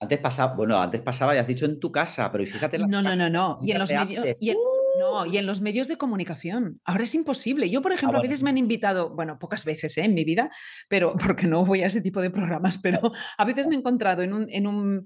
[0.00, 2.80] Antes pasaba, bueno, antes pasaba, ya has dicho en tu casa, pero fíjate.
[2.80, 3.58] no, no, no, no.
[3.60, 4.26] Y en los medios.
[4.98, 6.80] No, y en los medios de comunicación.
[6.84, 7.70] Ahora es imposible.
[7.70, 10.04] Yo, por ah, ejemplo, a veces me han invitado, bueno, pocas veces ¿eh?
[10.04, 10.50] en mi vida,
[10.88, 14.22] pero porque no voy a ese tipo de programas, pero a veces me he encontrado
[14.22, 15.04] en un, en un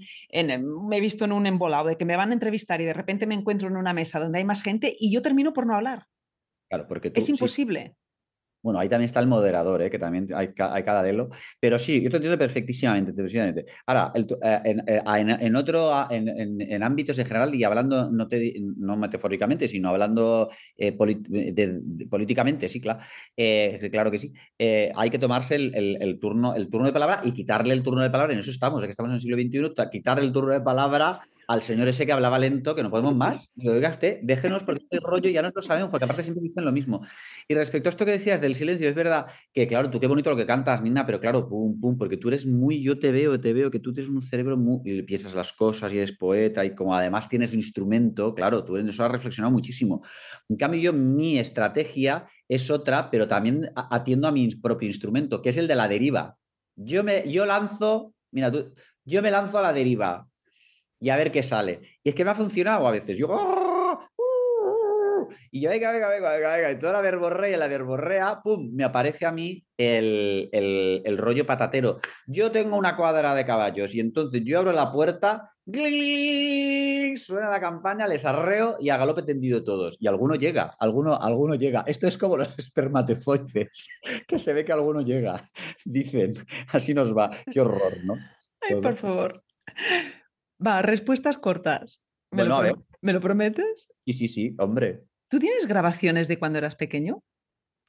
[0.89, 3.27] me he visto en un embolado de que me van a entrevistar y de repente
[3.27, 6.07] me encuentro en una mesa donde hay más gente y yo termino por no hablar.
[6.69, 7.97] Claro, porque es imposible.
[8.63, 9.91] Bueno, ahí también está el moderador, ¿eh?
[9.91, 11.31] que también hay, hay, cada delo.
[11.59, 13.13] Pero sí, yo te entiendo perfectísimamente.
[13.13, 13.67] perfectísimamente.
[13.87, 15.03] Ahora, eh, eh,
[15.41, 18.29] en, otro, en, ámbitos en general, y hablando no,
[18.77, 20.51] no metafóricamente, sino hablando
[22.11, 23.01] políticamente, sí, claro,
[23.91, 27.83] claro que sí, hay que tomarse el, turno, el turno de palabra y quitarle el
[27.83, 28.33] turno de palabra.
[28.35, 31.21] En eso estamos, que estamos en el siglo XXI, quitarle el turno de palabra
[31.51, 33.51] al señor ese que hablaba lento, que no podemos más.
[33.57, 36.65] Digo, oiga usted, déjenos porque este rollo ya no lo sabemos, porque aparte siempre dicen
[36.65, 37.05] lo mismo.
[37.49, 40.31] Y respecto a esto que decías del silencio, es verdad que, claro, tú qué bonito
[40.31, 43.41] lo que cantas, Nina, pero claro, pum, pum, porque tú eres muy, yo te veo,
[43.41, 46.65] te veo que tú tienes un cerebro muy, y piensas las cosas y eres poeta
[46.65, 50.05] y como además tienes un instrumento, claro, tú en eso has reflexionado muchísimo.
[50.49, 55.49] En cambio, yo, mi estrategia es otra, pero también atiendo a mi propio instrumento, que
[55.49, 56.37] es el de la deriva.
[56.77, 58.73] Yo, me, yo lanzo, mira, tú,
[59.05, 60.30] yo me lanzo a la deriva
[61.01, 61.81] y a ver qué sale.
[62.05, 63.17] Y es que me ha funcionado a veces.
[63.17, 63.99] Yo, ¡oh!
[64.17, 65.29] ¡uh!
[65.51, 68.71] y yo, venga, venga, venga, venga, venga, y toda la verborrea y la verborrea, pum,
[68.73, 72.01] me aparece a mí el, el, rollo patatero.
[72.27, 75.53] Yo tengo una cuadra de caballos y entonces yo abro la puerta,
[77.17, 79.97] suena la campaña, les arreo y a galope tendido todos.
[80.01, 81.85] Y alguno llega, alguno, alguno llega.
[81.87, 83.89] Esto es como los espermatozoides,
[84.27, 85.41] que se ve que alguno llega.
[85.85, 86.35] Dicen,
[86.73, 87.31] así nos va.
[87.51, 88.15] Qué horror, ¿no?
[88.61, 89.43] Ay, por favor.
[90.65, 92.01] Va, respuestas cortas.
[92.31, 92.61] ¿Me, lo,
[93.01, 93.89] ¿Me lo prometes?
[94.07, 95.05] Sí, sí, sí, hombre.
[95.29, 97.23] ¿Tú tienes grabaciones de cuando eras pequeño?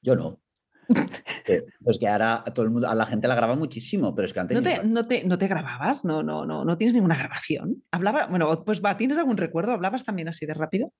[0.01, 0.41] Yo no.
[1.84, 4.34] Pues que ahora a todo el mundo, a la gente la graba muchísimo, pero es
[4.34, 4.55] que antes.
[4.55, 6.05] ¿No te, no te, no te grababas?
[6.05, 7.84] No, no, no, no tienes ninguna grabación.
[7.91, 9.73] Hablaba, bueno, pues va, ¿tienes algún recuerdo?
[9.73, 10.93] ¿Hablabas también así de rápido?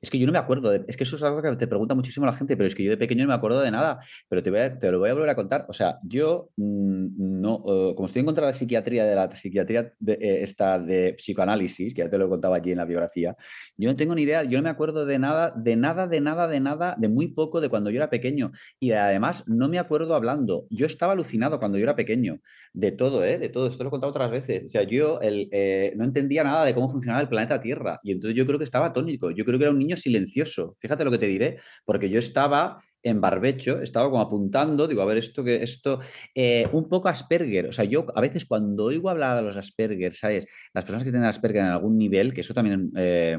[0.00, 2.24] Es que yo no me acuerdo, es que eso es algo que te pregunta muchísimo
[2.24, 4.50] la gente, pero es que yo de pequeño no me acuerdo de nada, pero te,
[4.50, 5.66] voy te lo voy a volver a contar.
[5.68, 9.30] O sea, yo mm, no, eh, como estoy en contra de la psiquiatría, de la
[9.30, 12.84] psiquiatría de, eh, esta de psicoanálisis, que ya te lo he contado allí en la
[12.84, 13.36] biografía,
[13.76, 16.46] yo no tengo ni idea, yo no me acuerdo de nada, de nada, de nada,
[16.46, 18.52] de nada, de muy poco de cuando yo era pequeño.
[18.78, 20.66] Y además no me acuerdo hablando.
[20.70, 22.40] Yo estaba alucinado cuando yo era pequeño,
[22.72, 23.38] de todo, ¿eh?
[23.38, 24.64] De todo, esto lo he contado otras veces.
[24.66, 28.00] O sea, yo eh, no entendía nada de cómo funcionaba el planeta Tierra.
[28.04, 30.76] Y entonces yo creo que estaba tónico, yo creo que era un niño silencioso.
[30.80, 35.06] Fíjate lo que te diré, porque yo estaba en barbecho, estaba como apuntando, digo, a
[35.06, 36.00] ver, esto que esto,
[36.34, 40.14] eh, un poco Asperger, o sea, yo a veces cuando oigo hablar a los Asperger,
[40.14, 40.46] ¿sabes?
[40.74, 43.38] Las personas que tienen Asperger en algún nivel, que eso también, eh,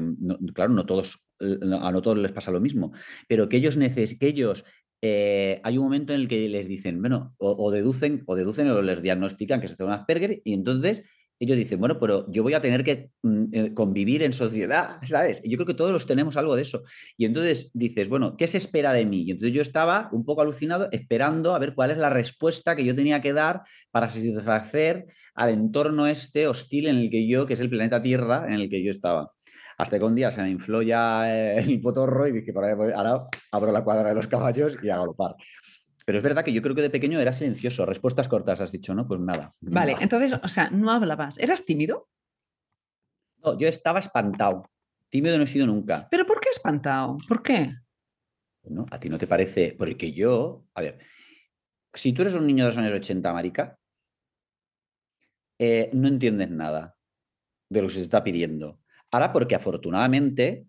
[0.54, 2.92] claro, no todos, a no todos les pasa lo mismo,
[3.28, 4.64] pero que ellos necesitan, que ellos
[5.02, 8.82] eh, hay un momento en el que les dicen, bueno, o, deducen, o deducen o
[8.82, 11.02] les diagnostican que se tiene Asperger, y entonces
[11.40, 15.40] ellos dicen, bueno, pero yo voy a tener que mm, eh, convivir en sociedad, ¿sabes?
[15.42, 16.82] Yo creo que todos los tenemos algo de eso.
[17.16, 19.22] Y entonces dices, bueno, ¿qué se espera de mí?
[19.22, 22.84] Y entonces yo estaba un poco alucinado esperando a ver cuál es la respuesta que
[22.84, 27.54] yo tenía que dar para satisfacer al entorno este hostil en el que yo, que
[27.54, 29.32] es el planeta Tierra, en el que yo estaba.
[29.78, 33.72] Hasta que un día se me infló ya eh, el potorro y dije, ahora abro
[33.72, 35.36] la cuadra de los caballos y hago lo par.
[36.10, 37.86] Pero es verdad que yo creo que de pequeño era silencioso.
[37.86, 39.06] Respuestas cortas, has dicho, ¿no?
[39.06, 39.52] Pues nada.
[39.60, 41.38] Vale, entonces, o sea, no hablabas.
[41.38, 42.08] ¿Eras tímido?
[43.44, 44.68] No, yo estaba espantado.
[45.08, 46.08] Tímido no he sido nunca.
[46.10, 47.16] ¿Pero por qué espantado?
[47.28, 47.76] ¿Por qué?
[48.64, 49.76] Bueno, a ti no te parece.
[49.78, 50.98] Porque yo, a ver,
[51.94, 53.78] si tú eres un niño de los años 80, Marica,
[55.60, 56.96] eh, no entiendes nada
[57.68, 58.80] de lo que se te está pidiendo.
[59.12, 60.66] Ahora, porque afortunadamente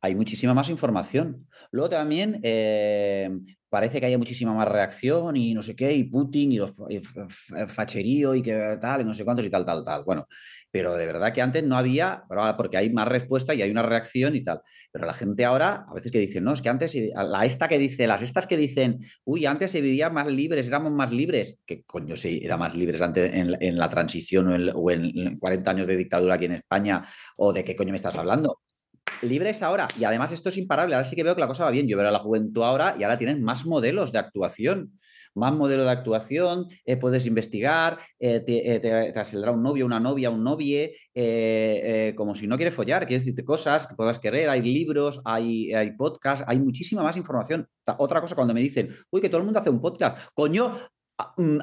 [0.00, 1.48] hay muchísima más información.
[1.70, 3.30] Luego también eh,
[3.68, 6.72] parece que haya muchísima más reacción y no sé qué, y Putin y, los,
[7.68, 10.04] facherío y que tal, y no sé cuántos y tal, tal, tal.
[10.04, 10.26] Bueno,
[10.70, 12.24] pero de verdad que antes no había,
[12.56, 14.60] porque hay más respuesta y hay una reacción y tal.
[14.92, 17.78] Pero la gente ahora, a veces que dicen, no, es que antes, la esta que
[17.78, 21.82] dice, las estas que dicen, uy, antes se vivía más libres, éramos más libres, que
[21.84, 25.88] coño, sí, era más libres antes en, la transición o en, o en 40 años
[25.88, 27.04] de dictadura aquí en España,
[27.36, 28.60] o de qué coño me estás hablando
[29.22, 29.88] libres ahora.
[29.98, 30.94] Y además esto es imparable.
[30.94, 31.88] Ahora sí que veo que la cosa va bien.
[31.88, 34.92] Yo veo a la juventud ahora y ahora tienen más modelos de actuación.
[35.34, 40.00] Más modelos de actuación, eh, puedes investigar, eh, te, eh, te, saldrá un novio, una
[40.00, 40.94] novia, un novie,
[42.16, 45.92] como si no quieres follar, quieres decirte cosas que puedas querer, hay libros, hay, hay
[45.92, 47.68] podcasts, hay muchísima más información.
[47.98, 50.76] Otra cosa cuando me dicen, uy, que todo el mundo hace un podcast, coño,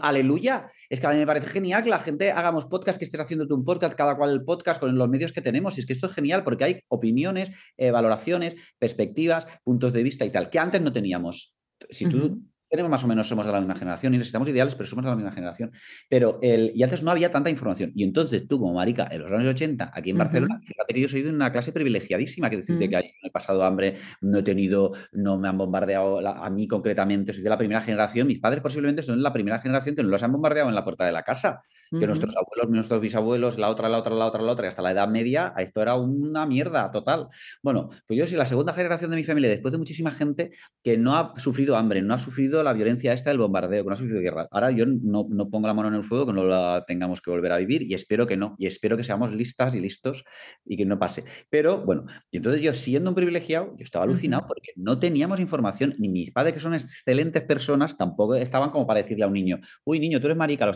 [0.01, 0.71] aleluya.
[0.89, 3.53] Es que a mí me parece genial que la gente hagamos podcast, que estés haciendo
[3.55, 5.77] un podcast, cada cual el podcast con los medios que tenemos.
[5.77, 10.25] Y es que esto es genial porque hay opiniones, eh, valoraciones, perspectivas, puntos de vista
[10.25, 11.55] y tal, que antes no teníamos.
[11.89, 12.41] Si tú
[12.75, 15.11] tenemos más o menos, somos de la misma generación y necesitamos ideales, pero somos de
[15.11, 15.71] la misma generación.
[16.09, 17.91] Pero el, y antes no había tanta información.
[17.95, 21.09] Y entonces tú, como marica, en los años 80, aquí en Barcelona, fíjate que yo
[21.09, 24.93] soy de una clase privilegiadísima, que decir, que no he pasado hambre, no he tenido,
[25.11, 29.03] no me han bombardeado a mí concretamente, soy de la primera generación, mis padres posiblemente
[29.03, 31.61] son la primera generación que no los han bombardeado en la puerta de la casa,
[31.91, 34.81] que nuestros abuelos, nuestros bisabuelos, la otra, la otra, la otra, la otra, y hasta
[34.81, 37.27] la edad media, esto era una mierda total.
[37.61, 40.51] Bueno, pues yo soy la segunda generación de mi familia, después de muchísima gente
[40.83, 43.93] que no ha sufrido hambre, no ha sufrido la violencia esta del bombardeo, que no
[43.93, 44.47] ha sufrido guerra.
[44.51, 47.31] Ahora yo no, no, pongo la mano en el fuego, que no la tengamos que
[47.31, 48.55] volver a vivir y espero que no.
[48.57, 50.25] Y espero que seamos listas y listos
[50.65, 51.23] y que no pase.
[51.49, 55.95] Pero bueno, y entonces yo siendo un privilegiado, yo estaba alucinado porque no teníamos información,
[55.97, 59.59] ni mis padres, que son excelentes personas, tampoco estaban como para decirle a un niño,
[59.85, 60.71] uy, niño, tú eres marica,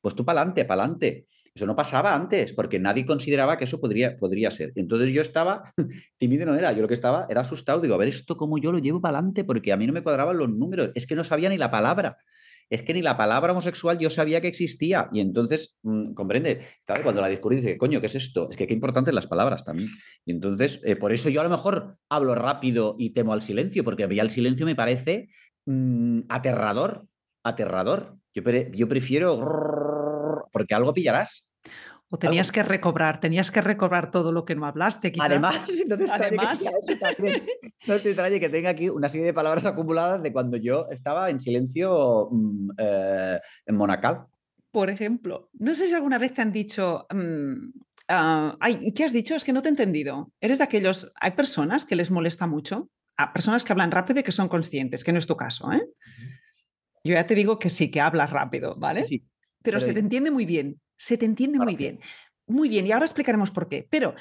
[0.00, 1.26] pues tú para adelante, para adelante.
[1.54, 4.72] Eso no pasaba antes, porque nadie consideraba que eso podría, podría ser.
[4.74, 5.72] Entonces yo estaba,
[6.18, 8.72] tímido no era, yo lo que estaba era asustado, digo, a ver esto cómo yo
[8.72, 11.24] lo llevo para adelante, porque a mí no me cuadraban los números, es que no
[11.24, 12.16] sabía ni la palabra.
[12.70, 15.10] Es que ni la palabra homosexual yo sabía que existía.
[15.12, 16.60] Y entonces, mm, comprende,
[17.02, 18.48] cuando la descubrí, dice, coño, ¿qué es esto?
[18.48, 19.90] Es que qué importantes las palabras también.
[20.24, 23.84] Y entonces, eh, por eso yo a lo mejor hablo rápido y temo al silencio,
[23.84, 25.28] porque a mí el silencio me parece
[25.66, 27.06] mm, aterrador,
[27.44, 28.16] aterrador.
[28.34, 29.38] Yo, yo prefiero
[30.52, 31.48] porque algo pillarás.
[32.14, 35.10] O tenías que recobrar, tenías que recobrar todo lo que no hablaste.
[35.18, 36.62] Además, no te, Además...
[37.16, 37.46] Que
[37.86, 41.30] no te extrañe que tenga aquí una serie de palabras acumuladas de cuando yo estaba
[41.30, 44.26] en silencio mm, eh, en Monacal.
[44.70, 48.58] Por ejemplo, no sé si alguna vez te han dicho, mm, ah,
[48.94, 49.34] ¿qué has dicho?
[49.34, 50.32] Es que no te he entendido.
[50.38, 54.22] Eres de aquellos, hay personas que les molesta mucho, a personas que hablan rápido y
[54.22, 55.72] que son conscientes, que no es tu caso.
[55.72, 55.82] ¿eh?
[57.04, 59.04] Yo ya te digo que sí, que hablas rápido, ¿vale?
[59.04, 59.26] Sí.
[59.62, 62.00] Pero, se te entiende muy bien, se te entiende muy bien.
[62.46, 63.86] Muy bien, y ahora explicaremos por qué.
[63.88, 64.14] Pero,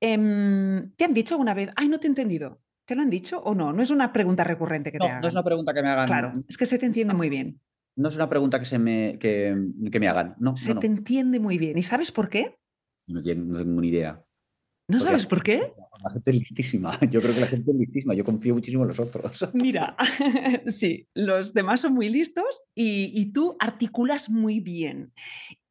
[0.00, 2.60] em, ¿te han dicho alguna vez, ay, no te he entendido?
[2.84, 3.72] ¿Te lo han dicho o no?
[3.72, 5.22] No es una pregunta recurrente que te hagan.
[5.22, 6.06] No es una pregunta que me hagan.
[6.06, 7.60] Claro, es que se te entiende muy bien.
[7.96, 9.54] No es una pregunta que, se me, que,
[10.00, 10.34] me hagan.
[10.38, 11.76] No, se te entiende muy bien.
[11.76, 12.58] ¿Y sabes por qué?
[13.06, 14.24] No, tengo ni idea.
[14.88, 15.72] ¿No sabes por qué?
[16.00, 16.98] La gente es listísima.
[17.10, 18.14] Yo creo que la gente es listísima.
[18.14, 19.48] Yo confío muchísimo en los otros.
[19.54, 19.96] Mira,
[20.66, 25.12] sí, los demás son muy listos y, tú articulas muy bien.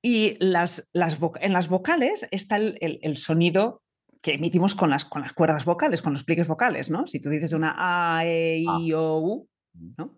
[0.04, 3.84] Y las, las en las vocales está el, el, sonido
[4.22, 7.06] que emitimos con las, con las cuerdas vocales, con los pliques vocales, ¿no?
[7.08, 9.50] Si tú dices una A, E, I, O, U,
[9.98, 10.18] ¿no?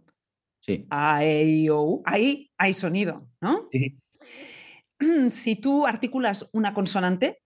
[0.62, 0.86] Sí.
[0.90, 3.68] A, E, I, O, U, ahí hay sonido, ¿no?
[3.72, 4.00] Sí, sí.
[5.32, 7.43] Si tú articulas una consonante,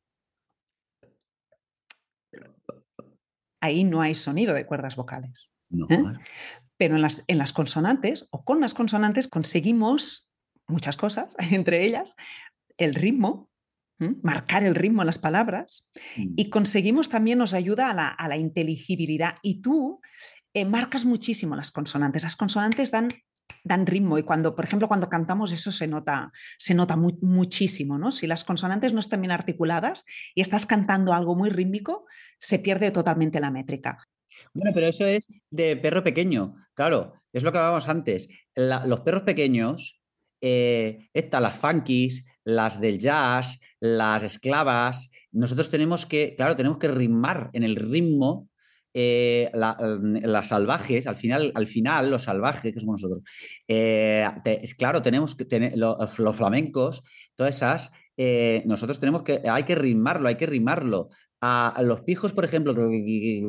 [3.68, 5.52] ahí no hay sonido de cuerdas vocales.
[5.90, 6.04] ¿eh?
[6.78, 10.32] Pero en las, en las consonantes o con las consonantes conseguimos
[10.68, 12.16] muchas cosas, entre ellas
[12.78, 13.50] el ritmo,
[14.22, 16.34] marcar el ritmo en las palabras mm.
[16.36, 19.38] y conseguimos también, nos ayuda a la, inteligibilidad.
[19.42, 20.02] Y tú
[20.54, 22.22] eh, marcas muchísimo las consonantes.
[22.22, 23.10] Las consonantes dan
[23.64, 28.12] dan ritmo y cuando, por ejemplo, cuando cantamos eso se nota, se nota muchísimo, ¿no?
[28.12, 30.06] Si las consonantes no están bien articuladas
[30.36, 32.06] y estás cantando algo muy rítmico,
[32.40, 33.98] se pierde totalmente la métrica.
[34.54, 38.28] Bueno, pero eso es de perro pequeño, claro, es lo que hablábamos antes.
[38.56, 40.00] los perros pequeños,
[40.42, 47.50] eh, las funkies, las del jazz, las esclavas, nosotros tenemos que, claro, tenemos que rimar
[47.54, 48.50] en el ritmo
[49.00, 53.24] eh, mm, las salvajes, al final, al final, los salvajes, que somos nosotros,
[53.68, 54.28] eh,
[54.76, 57.04] claro, tenemos que tener los, flamencos,
[57.36, 61.10] todas esas, eh, nosotros tenemos que, hay que rimarlo, hay que rimarlo.
[61.40, 63.42] A, los pijos, por ejemplo, que,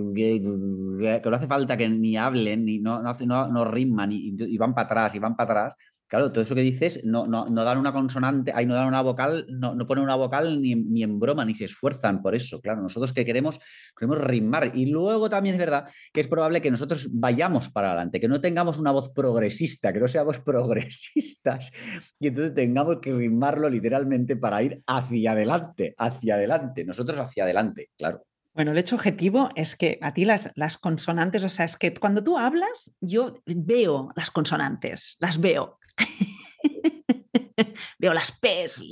[1.24, 4.84] no hace falta que ni hablen, ni no, no, no, riman y, y van para
[4.84, 5.76] atrás, y van para atrás,
[6.08, 9.02] Claro, todo eso que dices, no, no, no dan una consonante, ahí no dan una
[9.02, 12.62] vocal, no, no ponen una vocal ni, ni, en broma, ni se esfuerzan por eso.
[12.62, 13.60] Claro, nosotros que queremos,
[13.94, 14.72] queremos rimar.
[14.74, 18.40] Y luego también es verdad que es probable que nosotros vayamos para adelante, que no
[18.40, 21.70] tengamos una voz progresista, que no seamos progresistas,
[22.18, 27.90] y entonces tengamos que rimarlo literalmente para ir hacia adelante, hacia adelante, nosotros hacia adelante,
[27.98, 28.24] claro.
[28.54, 31.94] Bueno, el hecho objetivo es que a ti las, las consonantes, o sea, es que
[31.94, 35.78] cuando tú hablas, yo veo las consonantes, las veo.
[37.98, 38.84] veo las P's,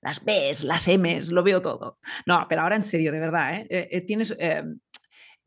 [0.00, 1.98] las B's, las M's, lo veo todo.
[2.26, 3.66] No, pero ahora en serio, de verdad, ¿eh?
[3.70, 4.36] Eh, eh, tienes,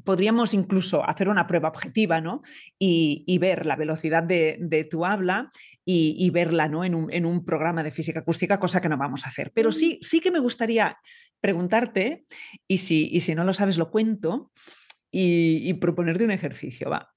[0.03, 2.41] podríamos incluso hacer una prueba objetiva ¿no?
[2.77, 5.49] y, ver la velocidad de, tu habla
[5.85, 6.83] y, verla ¿no?
[6.83, 9.51] en, un, programa de física acústica, cosa que no vamos a hacer.
[9.53, 10.97] Pero sí, sí que me gustaría
[11.41, 12.25] preguntarte,
[12.67, 14.51] y si, y si no lo sabes, lo cuento,
[15.11, 16.89] y, proponerte un ejercicio.
[16.89, 17.11] Va.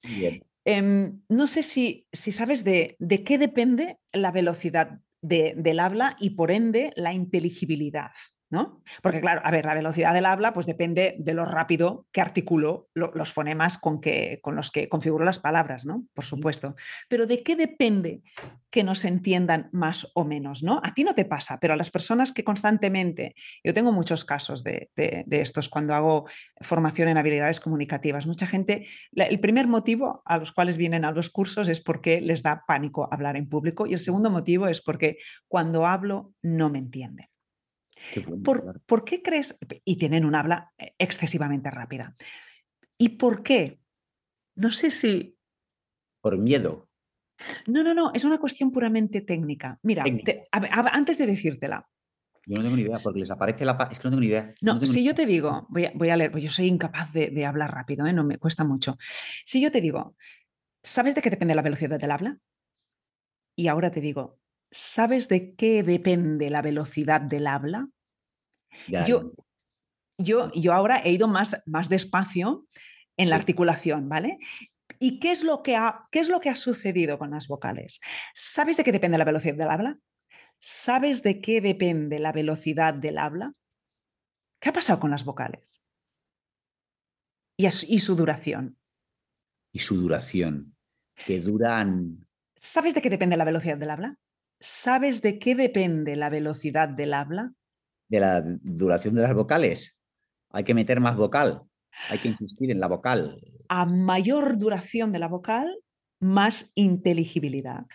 [0.64, 6.31] Em, no sé si, si sabes de, de, qué depende la velocidad del habla y
[6.31, 8.11] por ende la inteligibilidad.
[8.52, 8.82] ¿No?
[9.02, 12.90] Porque claro, a ver, la velocidad del habla pues depende de lo rápido que articulo
[12.92, 16.04] los fonemas con, que, con los que configuro las palabras, ¿no?
[16.12, 16.76] Por supuesto.
[17.08, 18.22] Pero ¿de qué depende
[18.70, 20.82] que nos entiendan más o menos, ¿no?
[20.84, 23.34] A ti no te pasa, pero a las personas que constantemente,
[23.64, 24.90] yo tengo muchos casos de,
[25.30, 26.26] estos cuando hago
[26.60, 31.30] formación en habilidades comunicativas, mucha gente, el primer motivo a los cuales vienen a los
[31.30, 35.16] cursos es porque les da pánico hablar en público y el segundo motivo es porque
[35.48, 37.31] cuando hablo no me entienden.
[38.86, 39.58] ¿Por, qué crees?
[39.84, 42.14] Y tienen un habla eh, excesivamente rápida.
[42.98, 43.80] ¿Y por qué?
[44.54, 45.36] No sé si...
[46.20, 46.88] Por miedo.
[47.66, 49.78] No, no, no, es una cuestión puramente técnica.
[49.82, 50.04] Mira,
[50.52, 51.88] antes de decírtela.
[52.46, 53.88] Yo no tengo ni idea, porque les aparece la...
[53.90, 54.52] Es que no tengo ni idea.
[54.60, 57.46] No, si yo te digo, voy a, voy a, leer, pues yo soy incapaz de,
[57.46, 58.12] hablar rápido, ¿eh?
[58.12, 58.96] no me cuesta mucho.
[59.00, 60.16] Si yo te digo,
[60.82, 62.38] ¿sabes de qué depende la velocidad del habla?
[63.56, 64.40] Y ahora te digo,
[64.72, 67.88] ¿Sabes de qué depende la velocidad del habla?
[69.06, 69.35] Yo,
[70.16, 72.66] yo, yo ahora he ido más, más despacio
[73.18, 74.38] en la articulación, ¿vale?
[74.98, 78.00] ¿Y qué es, lo que ha, qué es lo que ha sucedido con las vocales?
[78.32, 79.98] ¿Sabes de qué depende la velocidad del habla?
[80.58, 83.52] ¿Sabes de qué depende la velocidad del habla?
[84.58, 85.82] ¿Qué ha pasado con las vocales?
[87.58, 88.78] Y, y su duración.
[89.70, 90.76] Y su duración,
[91.26, 92.26] que duran...
[92.56, 94.18] ¿Sabes de qué depende la velocidad del habla?
[94.64, 97.53] ¿Sabes de qué depende la velocidad del habla?
[98.09, 99.98] De la duración de las vocales.
[100.51, 101.64] Hay que meter más vocal.
[102.11, 103.40] Hay que insistir en la vocal.
[103.68, 105.81] A mayor duración de la vocal,
[106.20, 107.87] más inteligibilidad.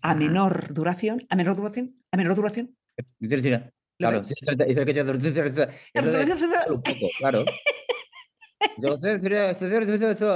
[0.00, 2.74] A menor duración, a menor duración, a menor duración.
[3.98, 4.22] Claro,
[7.18, 7.44] claro.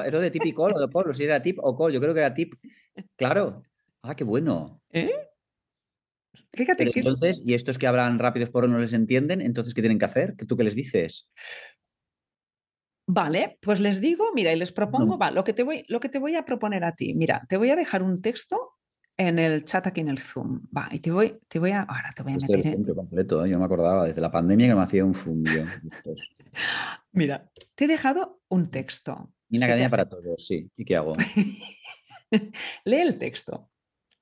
[0.04, 2.12] Era de tip y call o de call, si era tip o call, yo creo
[2.12, 2.52] que era tip.
[3.16, 3.62] Claro.
[4.02, 4.82] Ah, qué bueno.
[4.92, 5.10] ¿Eh?
[6.52, 9.40] Fíjate que entonces, ¿y estos que hablan rápidos por no les entienden?
[9.40, 10.34] Entonces, ¿qué tienen que hacer?
[10.36, 11.28] ¿Tú qué les dices?
[13.06, 16.08] Vale, pues les digo, mira, y les propongo, va, lo que, te voy, lo que
[16.08, 18.70] te voy a proponer a ti, mira, te voy a dejar un texto
[19.18, 20.62] en el chat aquí en el Zoom.
[20.76, 21.82] Va, y te voy, te voy a.
[21.82, 22.74] Ahora te voy a Este meter.
[22.74, 23.50] en- completo, ¿eh?
[23.50, 25.62] yo me acordaba desde la pandemia que me hacía un yo.
[27.12, 29.32] Mira, te he dejado un texto.
[29.50, 30.70] Y una academia hace- para todos, sí.
[30.74, 31.14] ¿Y qué hago?
[32.84, 33.70] Lee el texto.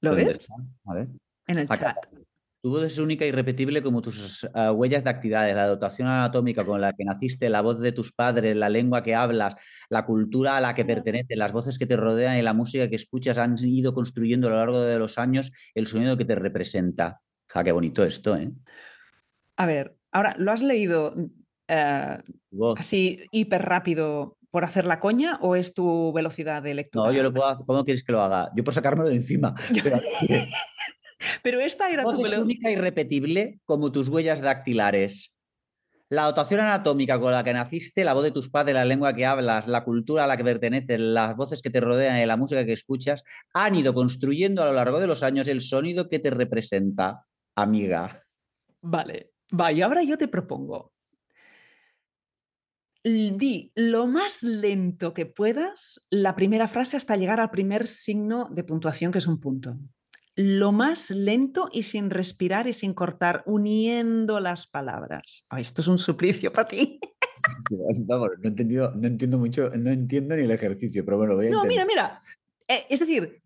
[0.01, 0.49] ¿Lo ¿Dónde ves?
[0.87, 1.09] A ver.
[1.47, 1.95] En el Acá.
[1.95, 2.23] chat.
[2.63, 6.65] Tu voz es única y irrepetible como tus ah, huellas de actividades, la dotación anatómica
[6.65, 9.57] con la que naciste, la voz de tus padres, la lengua que hablas,
[9.91, 12.95] la cultura a la que perteneces, las voces que te rodean y la música que
[12.95, 17.21] escuchas han ido construyendo a lo largo de los años el sonido que te representa.
[17.49, 18.53] Ja, qué bonito esto, ¿eh?
[19.57, 21.17] A ver, ahora, ¿lo has leído
[22.53, 22.79] voz.
[22.79, 27.07] así hiper rápido por hacer la coña o es tu velocidad de lectura?
[27.07, 27.67] No, yo lo puedo hacer.
[27.67, 28.53] ¿Cómo quieres que lo haga?
[28.55, 29.53] Yo por sacármelo de encima.
[29.83, 29.99] Pero,
[31.43, 35.35] Pero esta era Tu es única y repetible como tus huellas dactilares.
[36.13, 39.25] La dotación anatómica con la que naciste, la voz de tus padres, la lengua que
[39.25, 42.67] hablas, la cultura a la que perteneces, las voces que te rodean y la música
[42.67, 46.29] que escuchas han ido construyendo a lo largo de los años el sonido que te
[46.29, 47.25] representa,
[47.57, 48.23] amiga.
[48.83, 50.93] Vale, va, y ahora yo te propongo.
[53.05, 58.65] Di lo más lento que puedas la primera frase hasta llegar al primer signo de
[58.65, 59.79] puntuación, que es un punto.
[60.37, 65.47] Lo más lento y sin respirar y sin cortar, uniendo las palabras.
[65.57, 66.99] Esto es un suplicio para ti.
[68.07, 71.49] Vamos, no, he entendido, no entiendo mucho, no entiendo ni el ejercicio, pero bueno, voy
[71.49, 72.21] a No, mira, mira.
[72.69, 73.43] eh, es decir,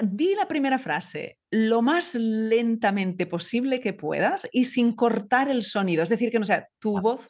[0.00, 6.02] di la primera frase lo más lentamente posible que puedas y sin cortar el sonido.
[6.02, 7.00] Es decir, que no sea tu Ah.
[7.00, 7.28] voz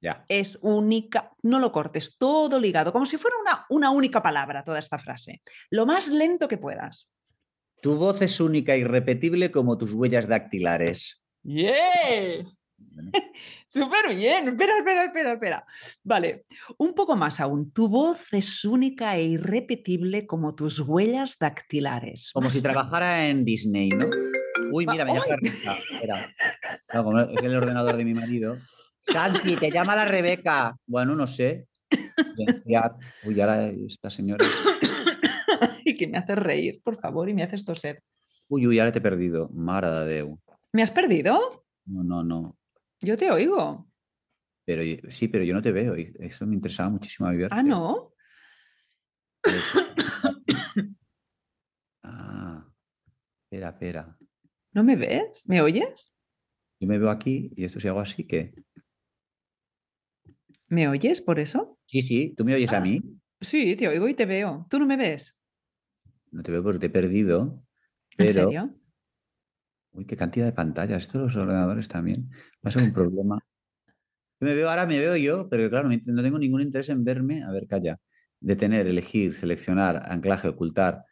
[0.00, 0.24] Ya.
[0.28, 4.78] es única, no lo cortes, todo ligado, como si fuera una, una única palabra toda
[4.78, 5.42] esta frase.
[5.70, 7.10] Lo más lento que puedas.
[7.80, 11.22] Tu voz es única y repetible como tus huellas dactilares.
[11.42, 12.44] ¡Yeah!
[13.68, 14.48] Súper bien.
[14.48, 15.66] Espera, espera, espera, espera.
[16.02, 16.44] Vale,
[16.78, 17.70] un poco más aún.
[17.72, 22.30] Tu voz es única e irrepetible como tus huellas dactilares.
[22.32, 24.06] Como Más si trabajara en Disney, ¿no?
[24.72, 25.76] Uy, mira, me llama la Rebeca.
[25.92, 26.34] Espera.
[26.94, 28.58] No, es el ordenador de mi marido.
[29.00, 30.76] Santi, te llama la Rebeca.
[30.86, 31.68] Bueno, no sé.
[33.24, 34.44] Uy, ahora esta señora.
[35.96, 38.02] Que me haces reír, por favor, y me haces toser.
[38.48, 39.48] Uy, uy, ahora te he perdido.
[39.52, 40.38] Mara de Déu.
[40.72, 41.64] ¿Me has perdido?
[41.86, 42.56] No, no, no.
[43.00, 43.88] Yo te oigo.
[44.64, 45.96] Pero sí, pero yo no te veo.
[45.96, 47.48] y Eso me interesaba muchísimo a ver.
[47.52, 48.12] Ah, no.
[52.02, 52.64] Ah,
[53.44, 54.18] espera, espera.
[54.72, 55.42] ¿No me ves?
[55.48, 56.14] ¿Me oyes?
[56.78, 58.54] Yo me veo aquí y esto si hago así, ¿qué?
[60.68, 61.78] ¿Me oyes por eso?
[61.86, 62.80] Sí, sí, ¿tú me oyes a Ah.
[62.80, 63.00] mí?
[63.40, 64.66] Sí, te oigo y te veo.
[64.70, 65.35] ¿Tú no me ves?
[66.30, 67.62] No te veo porque te he perdido.
[68.18, 68.74] ¿En Pero, serio?
[69.92, 71.04] uy, qué cantidad de pantallas.
[71.04, 72.30] Esto de los ordenadores también.
[72.64, 73.38] Va a ser un problema.
[74.38, 77.42] Yo me veo ahora, me veo yo, pero claro, no tengo ningún interés en verme.
[77.42, 77.98] A ver, calla.
[78.38, 81.04] Detener, elegir, seleccionar, anclaje, ocultar,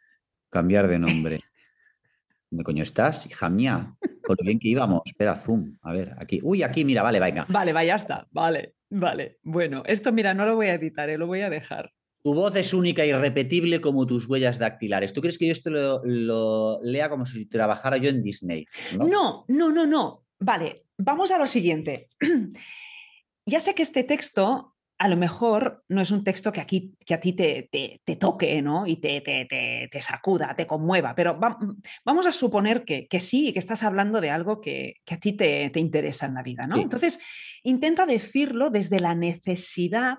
[0.49, 1.39] cambiar de nombre.
[2.51, 3.95] ¿Dónde coño estás, hija mía?
[4.21, 5.01] Con lo bien que íbamos.
[5.05, 5.77] Espera, zoom.
[5.81, 6.39] A ver, aquí.
[6.43, 7.45] Uy, aquí, mira, vale, venga.
[7.49, 8.27] Vale, va, ya está.
[8.31, 9.39] Vale, vale.
[9.43, 11.91] Bueno, esto mira, no lo voy a editar, eh, lo voy a dejar.
[12.25, 15.13] Tu voz es única y irrepetible como tus huellas dactilares.
[15.13, 18.65] ¿Tú crees que yo esto lo, lo lea como si trabajara yo en Disney?
[18.97, 19.05] ¿no?
[19.05, 20.25] No, no, no, no.
[20.39, 22.09] Vale, vamos a lo siguiente.
[23.45, 27.13] ya sé que este texto a lo mejor no es un texto que, aquí, que
[27.13, 28.87] a ti te, te- te toque ¿no?
[28.87, 31.59] y te, te- sacuda, te conmueva, pero va-
[32.03, 35.19] vamos a suponer que, que sí y que estás hablando de algo que, que a
[35.19, 36.65] ti te, te interesa en la vida.
[36.65, 36.77] ¿no?
[36.77, 36.81] Sí.
[36.81, 37.19] Entonces,
[37.61, 40.17] intenta decirlo desde la necesidad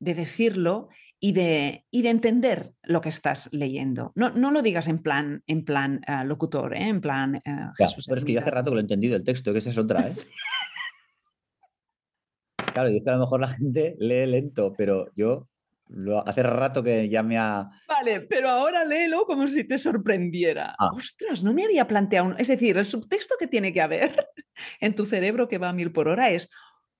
[0.00, 0.88] de decirlo
[1.24, 4.12] y de, y de entender lo que estás leyendo.
[4.14, 6.86] No, no lo digas en plan, en plan eh, locutor, ¿eh?
[6.86, 8.04] en plan eh, Ya, Jesús.
[8.06, 9.78] pero es que yo hace rato que lo he entendido el texto, que esa es
[9.78, 10.14] otra, ¿eh?
[12.74, 15.48] Claro, y es que a lo mejor la gente lee lento, pero yo
[15.88, 17.70] lo, hace rato que ya me ha...
[17.88, 20.74] Vale, pero ahora léelo como si te sorprendiera.
[20.78, 20.90] Ah.
[20.92, 22.36] Ostras, no me había planteado.
[22.36, 24.28] Es decir, el subtexto que tiene que haber
[24.78, 26.50] en tu cerebro que va a mil por hora es.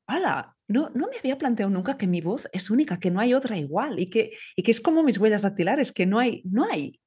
[0.06, 0.56] ¡Hala!
[0.66, 3.56] No, no me había planteado nunca que mi voz es única, que no hay otra
[3.58, 6.98] igual y que, y que es como mis huellas dactilares, que no hay, no, hay,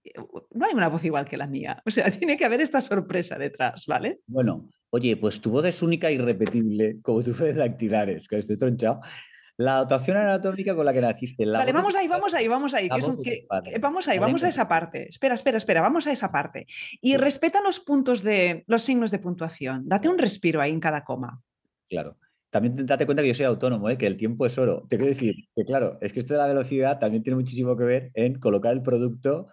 [0.52, 1.82] no hay una voz igual que la mía.
[1.86, 4.20] O sea, tiene que haber esta sorpresa detrás, ¿vale?
[4.28, 8.58] Bueno, oye, pues tu voz es única e irrepetible, como tus huellas dactilares, que estoy
[8.58, 9.02] tronchado.
[9.60, 11.44] La dotación anatómica con la que naciste.
[11.48, 12.88] La vale, vamos ahí, vamos ahí, vamos ahí.
[12.90, 15.10] que es un- que- que- vamos ahí, vamos a esa parte.
[15.10, 16.68] Espera, espera, espera, vamos a esa parte.
[17.02, 17.18] Y Sí.
[17.18, 19.90] respeta los puntos de los signos de puntuación.
[19.90, 21.42] Date un respiro ahí en cada coma.
[21.90, 22.18] Claro.
[22.50, 23.98] También te- date cuenta que yo soy autónomo, ¿eh?
[23.98, 24.86] que el tiempo es oro.
[24.90, 27.84] Te quiero decir que, claro, es que esto de la velocidad también tiene muchísimo que
[27.86, 29.48] ver en colocar el producto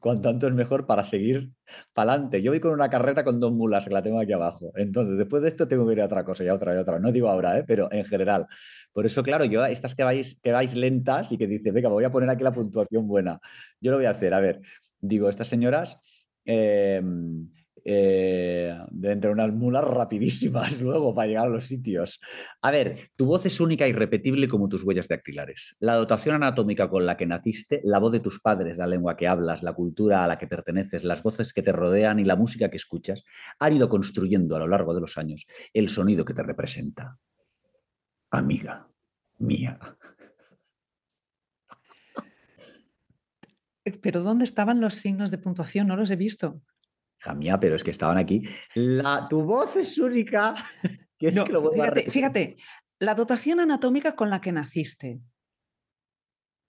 [0.00, 1.52] cuanto antes mejor para seguir
[1.92, 2.42] para adelante.
[2.42, 4.72] Yo voy con una carreta con dos mulas que la tengo aquí abajo.
[4.76, 6.80] Entonces, después de esto tengo que ir a otra cosa y a otra y a
[6.80, 6.98] otra.
[6.98, 7.64] No digo ahora, ¿eh?
[7.66, 8.46] pero en general.
[8.92, 11.94] Por eso, claro, yo, estas que vais, que vais lentas y que dices, venga, me
[11.94, 13.40] voy a poner aquí la puntuación buena.
[13.80, 14.34] Yo lo voy a hacer.
[14.34, 14.60] A ver,
[15.00, 15.98] digo, estas señoras.
[16.44, 17.50] Em,
[17.88, 22.20] eh, deben tener unas mulas rapidísimas luego para llegar a los sitios.
[22.60, 25.76] A ver, tu voz es única y repetible como tus huellas dactilares.
[25.78, 29.28] La dotación anatómica con la que naciste, la voz de tus padres, la lengua que
[29.28, 32.70] hablas, la cultura a la que perteneces, las voces que te rodean y la música
[32.70, 33.22] que escuchas,
[33.60, 37.20] han ido construyendo a lo largo de los años el sonido que te representa.
[38.32, 38.88] Amiga
[39.38, 39.78] mía.
[44.02, 45.86] Pero ¿dónde estaban los signos de puntuación?
[45.86, 46.60] No los he visto
[47.34, 48.42] mía, pero es que estaban aquí.
[48.74, 50.54] La, tu voz es única.
[51.18, 52.56] fíjate, fíjate,
[52.98, 55.20] la dotación anatómica con la que naciste.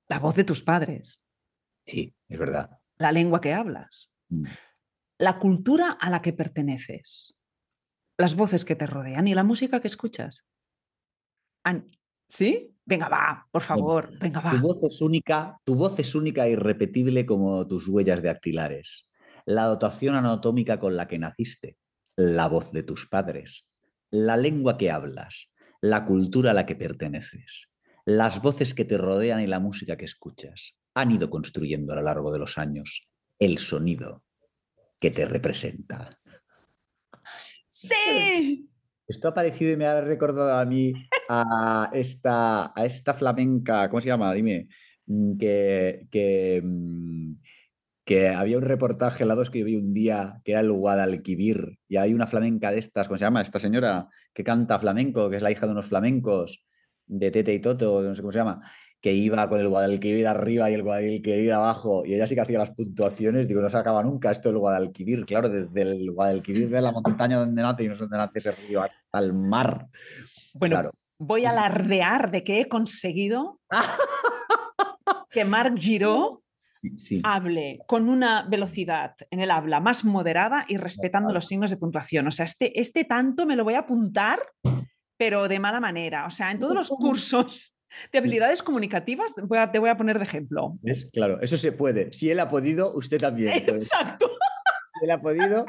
[0.08, 1.22] La voz de tus padres.
[1.86, 2.80] Sí, es verdad.
[2.98, 4.12] La lengua que hablas.
[4.30, 4.46] Mm.
[5.20, 7.36] La cultura a la que perteneces.
[8.18, 10.46] Las voces que te rodean y la música que escuchas.
[12.28, 12.74] ¿Sí?
[12.86, 14.52] Venga, va, por favor, venga, va.
[14.52, 19.08] Tu voz es única, tu voz es única e irrepetible como tus huellas de dactilares
[19.48, 21.78] la dotación anatómica con la que naciste,
[22.18, 23.70] la voz de tus padres,
[24.12, 27.74] la lengua que hablas, la cultura a la que perteneces,
[28.06, 32.02] las voces que te rodean y la música que escuchas han ido construyendo a lo
[32.02, 33.08] largo de los años
[33.40, 34.26] el sonido
[35.00, 36.20] que te representa.
[37.70, 38.70] Sí.
[39.08, 40.92] Esto ha parecido y me ha recordado a mí
[41.30, 44.34] a esta, a esta flamenca, ¿cómo se llama?
[44.34, 44.68] Dime,
[45.06, 47.36] mm, que, que, mm,
[48.08, 51.98] que había un reportaje la dos que vi un día que era el Guadalquivir y
[51.98, 53.42] hay una flamenca de estas, ¿cómo se llama?
[53.42, 56.66] Esta señora que canta flamenco, que es la hija de unos flamencos
[57.06, 58.62] de Tete y Toto, no sé cómo se llama,
[59.02, 62.60] que iba con el Guadalquivir arriba y el Guadalquivir abajo y ella sí que hacía
[62.60, 66.82] las puntuaciones, digo, no se acaba nunca esto del Guadalquivir, claro, desde el Guadalquivir de
[66.82, 69.86] la montaña donde nace y no sé dónde nace ese río hasta el mar.
[70.54, 73.60] Bueno, voy a alardear de que he conseguido
[75.30, 76.42] que Marc Giró
[77.24, 82.28] hable con una velocidad en el habla más moderada y respetando los signos de puntuación.
[82.28, 84.40] O sea, este, este tanto me lo voy a apuntar,
[85.18, 86.26] pero de mala manera.
[86.26, 87.76] O sea, en todos los cursos
[88.12, 90.78] de habilidades comunicativas te voy a poner de ejemplo.
[90.84, 91.10] ¿Es?
[91.12, 92.12] Claro, eso se puede.
[92.14, 93.54] Si él ha podido, usted también.
[93.68, 94.30] Exacto.
[95.00, 95.66] Si él ha podido,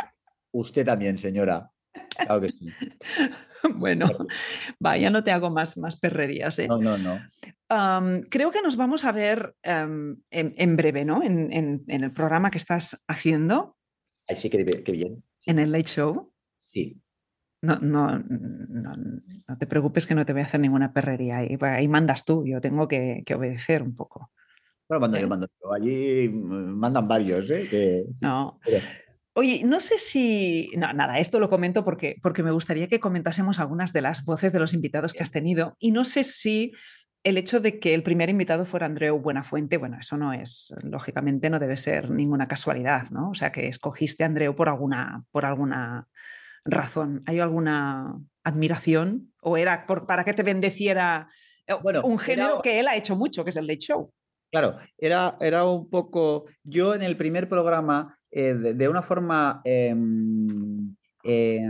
[0.53, 1.71] usted también, señora.
[2.19, 2.67] Claro que sí.
[3.77, 4.07] bueno,
[4.81, 6.59] vaya, no te hago más, más perrerías.
[6.59, 6.69] ¿eh?
[6.69, 8.23] No, no, no.
[8.29, 11.23] creo que nos vamos a ver en, breve, ¿no?
[11.23, 13.77] En, el programa que estás haciendo.
[14.29, 15.25] Ahí sí que, bien.
[15.47, 16.33] En el Late Show.
[16.67, 17.01] Sí.
[17.61, 21.39] No, no, no, te preocupes que no te voy a hacer ninguna perrería.
[21.39, 24.31] Ahí, ahí mandas tú, yo tengo que, obedecer un poco.
[24.89, 25.29] Bueno, mando yo, ¿Eh?
[25.29, 25.73] mando yo.
[25.73, 28.07] Allí mm, mandan varios, ¿eh?
[28.23, 28.61] no.
[29.39, 30.69] Oye, no sé si.
[30.77, 34.53] No, nada, esto lo comento porque, porque me gustaría que comentásemos algunas de las voces
[34.53, 35.77] de los invitados que has tenido.
[35.79, 36.73] Y no sé si
[37.23, 41.51] el hecho de que el primer invitado fuera Andreu Buenafuente, bueno, eso no es, lógicamente
[41.51, 43.31] no debe ser ninguna casualidad, ¿no?
[43.31, 46.09] O sea, que escogiste a Andreu por alguna, por alguna
[46.65, 47.23] razón.
[47.27, 49.33] ¿Hay alguna admiración?
[49.41, 51.29] ¿O era para que te bendeciera
[51.69, 54.13] eh, bueno, un género que él ha hecho mucho, que es el late show?
[54.51, 56.47] Claro, era, era un poco.
[56.65, 61.63] Yo en el primer programa eh, de, una forma, em, eh,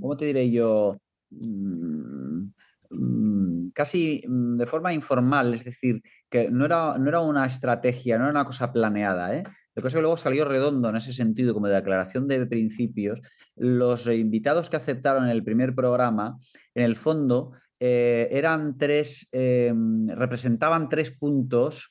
[0.00, 0.96] ¿cómo te diré yo?
[1.30, 2.52] Mm,
[2.90, 8.18] mm, casi mm, de forma informal, es decir, que no era, no era una estrategia,
[8.18, 9.34] no era una cosa planeada.
[9.36, 9.44] ¿eh?
[9.74, 13.20] Lo que es que luego salió redondo en ese sentido, como de declaración de principios.
[13.56, 16.38] Los invitados que aceptaron el primer programa,
[16.74, 17.52] en el fondo,
[17.84, 21.90] eran tres, em, representaban tres puntos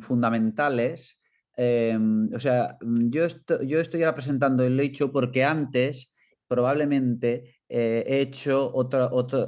[0.00, 1.20] fundamentales
[1.56, 3.26] Em, o sea, mm, yo,
[3.66, 6.12] yo estoy ahora presentando el hecho porque antes
[6.46, 8.72] probablemente eh, he hecho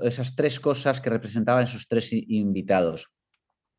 [0.02, 3.16] esas tres cosas que representaban esos tres invitados.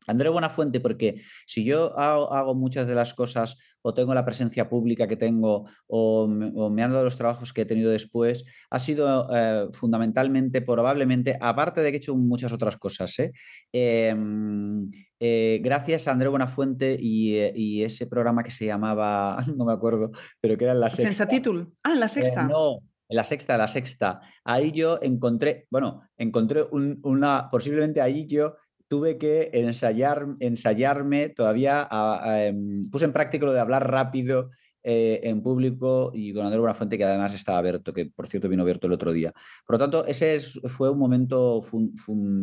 [0.08, 5.06] André Buenafuente, porque si yo hago, muchas de las cosas o tengo la presencia pública
[5.06, 9.68] que tengo o me, han dado los trabajos que he tenido después, ha sido eh,
[9.72, 13.32] fundamentalmente, probablemente, aparte de que he hecho muchas otras cosas, ¿eh?
[13.72, 14.90] Em,
[15.20, 20.56] eh, gracias a André Buenafuente y, ese programa que se llamaba, no me acuerdo, pero
[20.56, 21.28] que era en la sexta.
[21.28, 21.72] Título.
[21.82, 22.44] Ah, en la sexta.
[22.44, 24.20] no, en la sexta, la sexta.
[24.44, 28.56] Ahí yo encontré, bueno, encontré una, posiblemente ahí yo
[28.88, 31.88] tuve que ensayar, ensayarme todavía,
[32.24, 34.50] em, puse en práctica lo de hablar rápido
[34.82, 38.62] eh, en público y con Andreu Buenafuente, que además estaba abierto, que por cierto vino
[38.62, 39.34] abierto el otro día.
[39.66, 41.60] Por lo tanto, ese fue un momento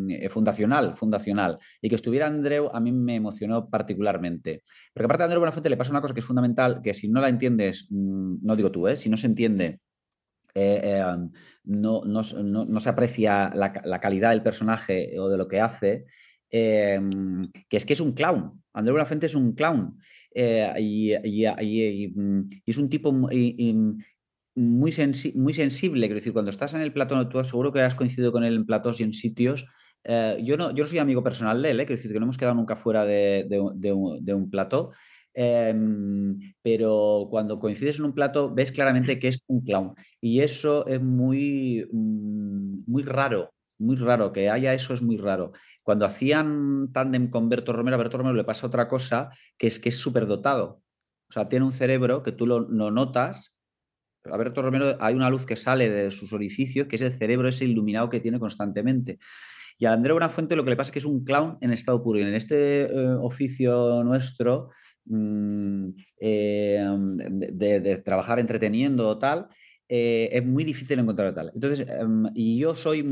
[0.09, 1.57] eh, fundacional, fundacional.
[1.81, 4.63] Y que estuviera Andreu a mí me emocionó particularmente.
[4.93, 7.21] Porque aparte a Andreu Buenafuente le pasa una cosa que es fundamental, que si no
[7.21, 8.95] la entiendes, mm, no digo tú, ¿eh?
[8.95, 9.79] si no se entiende
[11.65, 16.05] no, no, se aprecia la, calidad del personaje o de lo que hace,
[16.49, 18.63] em, que es que es un clown.
[18.73, 19.97] Andrés Buenafuente es un clown
[20.33, 21.13] eh, y,
[22.15, 23.75] mm, y, es un tipo muy,
[24.55, 26.07] muy, sensible.
[26.07, 28.65] Quiero decir, cuando estás en el plató, tú seguro que has coincidido con él en
[28.65, 29.65] platos y en sitios.
[30.03, 31.85] Eh, yo, no, yo soy amigo personal de él, ¿eh?
[31.85, 34.91] quiero decir que no hemos quedado nunca fuera de, un, de plató.
[35.37, 39.93] Em, pero cuando coincides en un plato ves claramente que es un clown.
[40.21, 45.51] Y eso es muy, mm, muy raro, muy raro, que haya eso es muy raro.
[45.83, 49.79] Cuando hacían tándem con Berto Romero, a Berto Romero le pasa otra cosa, que es
[49.79, 50.81] que es súper dotado.
[51.29, 53.55] O sea, tiene un cerebro que tú lo, notas.
[54.25, 57.47] A Berto Romero hay una luz que sale de sus orificios, que es el cerebro
[57.47, 59.19] ese iluminado que tiene constantemente.
[59.77, 62.01] Y a Andrés Buenafuente lo que le pasa es que es un clown en estado
[62.01, 62.19] puro.
[62.19, 64.69] Y en este eh, oficio nuestro,
[65.07, 66.83] Mm, eh,
[67.53, 69.47] de, trabajar entreteniendo o tal,
[69.87, 71.51] eh, es muy difícil encontrar tal.
[71.53, 73.05] Entonces, em, y yo soy,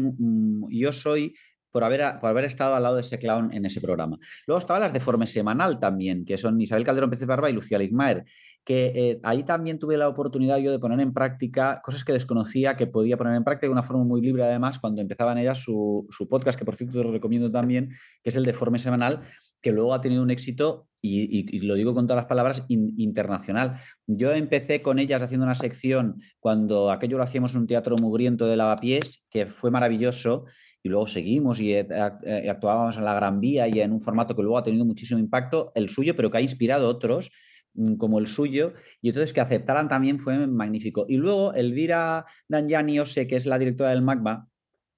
[0.69, 1.35] yo soy
[1.73, 4.19] por haber, por haber estado al lado de ese clown en ese programa.
[4.45, 7.79] Luego estaban las de Forme Semanal también, que son Isabel Calderón Pérez Barba y Lucía
[7.79, 8.25] Ligmaer,
[8.63, 12.77] que eh, ahí también tuve la oportunidad yo de poner en práctica cosas que desconocía
[12.77, 16.05] que podía poner en práctica de una forma muy libre, además, cuando empezaban ellas su,
[16.11, 17.89] su podcast, que por cierto te lo recomiendo también,
[18.21, 19.21] que es el de Forme Semanal,
[19.63, 23.77] que luego ha tenido un éxito, y, lo digo con todas las palabras, internacional.
[24.07, 28.45] Yo empecé con ellas haciendo una sección cuando aquello lo hacíamos en un teatro mugriento
[28.45, 30.45] de lavapiés, que fue maravilloso,
[30.83, 31.87] y luego seguimos y eh,
[32.25, 35.19] eh, actuábamos en la Gran Vía y en un formato que luego ha tenido muchísimo
[35.19, 37.31] impacto, el suyo, pero que ha inspirado otros
[37.73, 41.05] mm, como el suyo, y entonces que aceptaran también fue magnífico.
[41.07, 44.47] Y luego Elvira Danjani sé que es la directora del MACBA,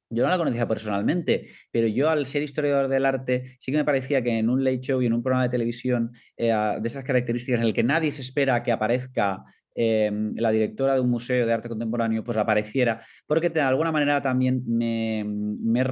[0.10, 3.86] yo no la conocía personalmente, pero yo al ser historiador del arte, sí que me
[3.86, 7.04] parecía que en un late show y en un programa de televisión eh, de esas
[7.04, 9.44] características en el que nadie se espera que aparezca
[9.74, 14.22] em, la directora de un museo de arte contemporáneo, pues apareciera, porque de alguna manera
[14.22, 15.84] también me, me,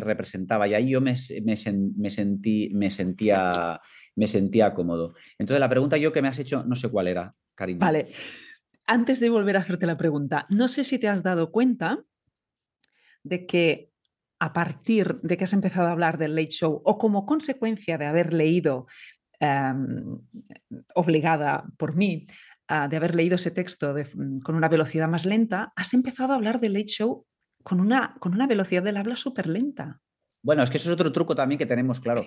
[0.00, 3.80] representaba y ahí yo me, me, sentí, me, sentía,
[4.14, 5.14] me sentía cómodo.
[5.38, 7.80] Entonces la pregunta yo que me has hecho, no sé cuál era, cariño.
[7.80, 8.06] Vale.
[8.86, 12.04] Antes de volver a hacerte la pregunta, no sé si te has dado cuenta
[13.22, 13.92] de que
[14.40, 18.06] a partir de que has empezado a hablar del late show o como consecuencia de
[18.06, 18.86] haber leído,
[19.40, 20.16] em,
[20.94, 22.26] obligada por mí,
[22.68, 26.60] de haber leído ese texto mm, con una velocidad más lenta, has empezado a hablar
[26.60, 27.24] del late show
[27.62, 30.00] con una, con una velocidad del habla súper lenta.
[30.42, 32.24] Bueno, es que eso es otro truco también que tenemos, claro.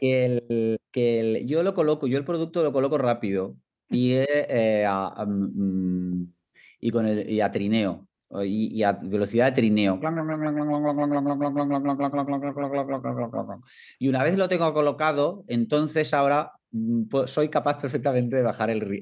[0.00, 3.56] Que, que yo lo coloco, yo el producto lo coloco rápido
[3.88, 4.86] y, eh,
[5.26, 6.24] mm,
[6.80, 8.06] y, con el, y a trineo
[8.42, 10.00] y, a velocidad de trineo.
[13.98, 16.52] Y una vez lo tengo colocado, entonces ahora
[17.26, 19.00] soy capaz perfectamente de bajar el,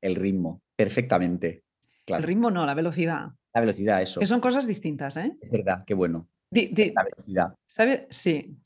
[0.00, 1.64] el, ritmo, perfectamente.
[2.06, 3.28] El ritmo no, la velocidad.
[3.52, 4.20] La velocidad, eso.
[4.20, 5.36] Que son cosas distintas, ¿eh?
[5.40, 6.28] Es verdad, qué bueno.
[6.50, 7.54] la velocidad.
[7.66, 8.02] ¿Sabes?
[8.10, 8.56] Sí.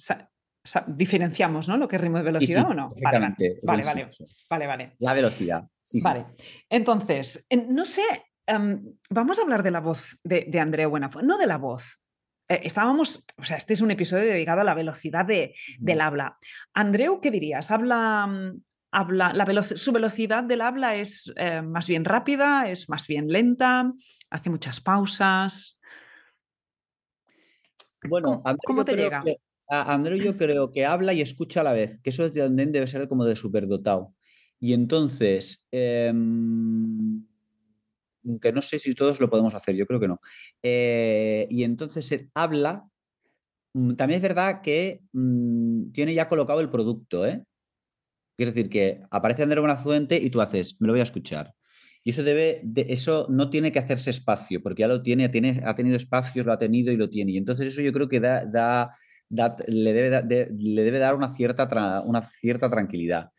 [0.89, 1.77] diferenciamos, ¿no?
[1.77, 2.91] Lo que es ritmo de velocidad o no.
[3.03, 4.09] Vale, vale,
[4.51, 5.65] vale, vale, La velocidad.
[5.81, 6.27] Sí, vale.
[6.69, 8.03] Entonces, no sé,
[8.49, 12.01] Em, vamos a hablar de la voz de, de Andrea Buenafuente, no de la voz.
[12.49, 16.39] Eh, estábamos, o sea, este es un episodio dedicado a la velocidad de, del habla.
[16.73, 17.71] Andreu, ¿qué dirías?
[17.71, 23.07] ¿Habla, mm, habla la su velocidad del habla es eh, más bien rápida, es más
[23.07, 23.93] bien lenta,
[24.31, 25.79] hace muchas pausas?
[28.09, 29.23] Bueno, ¿cómo, te llega?
[29.69, 33.09] Andreu yo creo que habla y escucha a la vez, que eso también debe ser
[33.09, 34.15] como de superdotado.
[34.59, 37.28] Y entonces, em,
[38.41, 40.21] que no sé si todos lo podemos hacer, yo creo que no.
[40.63, 42.89] Eh, y entonces él habla,
[43.75, 47.45] mm, también es verdad que mm, tiene ya colocado el producto, ¿eh?
[48.39, 51.55] Es decir, que aparece Andrés Buenafuente y tú haces, me lo voy a escuchar.
[52.05, 55.61] Y eso debe, de, eso no tiene que hacerse espacio, porque ya lo tiene, tiene,
[55.65, 57.33] ha tenido espacios, lo ha tenido y lo tiene.
[57.33, 62.03] Y entonces eso yo creo que da, da, le, debe, le debe dar una cierta,
[62.07, 63.31] una cierta tranquilidad.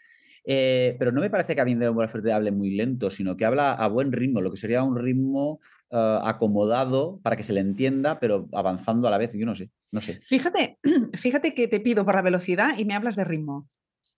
[0.45, 3.87] Eh, pero no me parece que Aviendero Buenafuerte hable muy lento, sino que habla a
[3.87, 5.59] buen ritmo, lo que sería un ritmo
[5.91, 9.33] eh, acomodado para que se le entienda, pero avanzando a la vez.
[9.33, 10.19] Yo no sé, no sé.
[10.23, 10.79] Fíjate,
[11.13, 13.67] fíjate que te pido por la velocidad y me hablas de ritmo.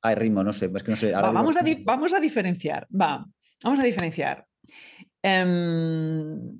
[0.01, 1.11] Ah, ritmo, no sé, es que no sé.
[1.11, 3.25] vamos, a vamos a diferenciar, va,
[3.63, 4.47] vamos a diferenciar.
[5.21, 6.57] Em,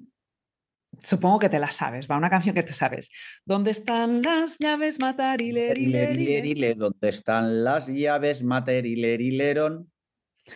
[1.02, 3.12] supongo que te la sabes, va, una canción que te sabes.
[3.46, 6.76] ¿Dónde están las llaves materilerile?
[6.76, 9.92] ¿Dónde están las llaves materilerileron?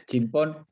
[0.07, 0.67] Chimpón.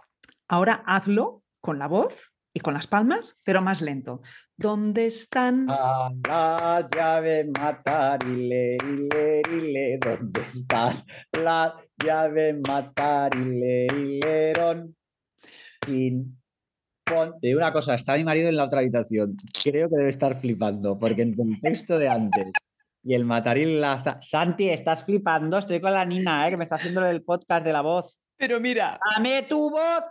[0.48, 4.22] Ahora hazlo con la voz y con las palmas, pero más lento.
[4.56, 5.68] ¿Dónde están?
[5.70, 11.04] A la llave matarilerile, ¿dónde están?
[11.32, 14.96] La llave matarileron.
[15.86, 16.43] Sin
[17.06, 19.36] Te digo una cosa, está mi marido en la otra habitación.
[19.64, 22.48] Creo que debe estar flipando, porque en el texto de antes
[23.04, 24.22] y el mataril la está.
[24.22, 25.58] Santi, estás flipando.
[25.58, 26.52] Estoy con la Nina, ¿eh?
[26.52, 28.18] que me está haciendo el podcast de la voz.
[28.38, 30.04] Pero mira, ¡Dame tu voz!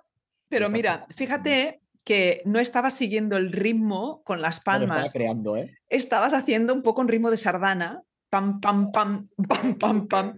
[0.48, 1.14] pero mira, flipando.
[1.16, 5.74] fíjate que no estabas siguiendo el ritmo con las estaba palmas, creando, ¿eh?
[5.88, 8.02] estabas haciendo un poco un ritmo de sardana.
[8.32, 10.36] Pam, pam, pam, pam, pam, pam.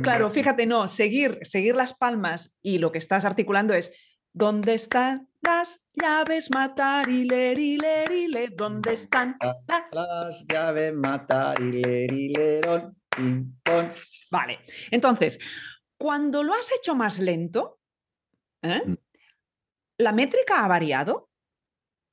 [0.00, 3.92] Claro, fíjate, no, seguir, seguir las palmas y lo que estás articulando es
[4.34, 8.48] ¿Dónde están las llaves matarilerile?
[8.54, 9.36] ¿Dónde están?
[9.40, 10.94] la-?" Las llaves
[13.62, 13.92] pon.
[14.30, 15.38] Vale, entonces,
[15.98, 17.80] cuando lo has hecho más lento,
[18.62, 18.80] ¿eh?
[18.86, 18.94] Mm.
[19.98, 21.28] ¿la métrica ha variado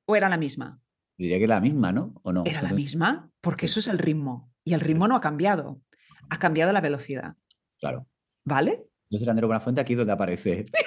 [0.06, 0.82] o era la misma?
[1.20, 2.14] Diría que la misma, ¿no?
[2.24, 2.44] ¿O no?
[2.46, 3.72] Era la misma, porque Sí.
[3.74, 4.54] eso es el ritmo.
[4.64, 5.82] Y el ritmo no ha cambiado.
[6.30, 7.36] Ha cambiado la velocidad.
[7.78, 8.08] Claro.
[8.46, 8.86] ¿Vale?
[9.10, 10.66] Yo soy Andrés Buenafuente aquí donde aparece.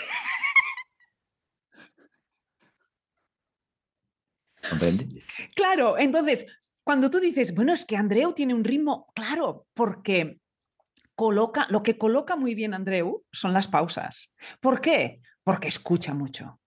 [4.69, 5.23] ¿Comprende?
[5.55, 6.47] Claro, entonces,
[6.85, 10.41] cuando tú dices, bueno, es que Andreu tiene un ritmo, claro, porque
[11.15, 14.35] coloca, lo que coloca muy bien Andreu son las pausas.
[14.61, 15.21] ¿Por qué?
[15.43, 16.61] Porque escucha mucho.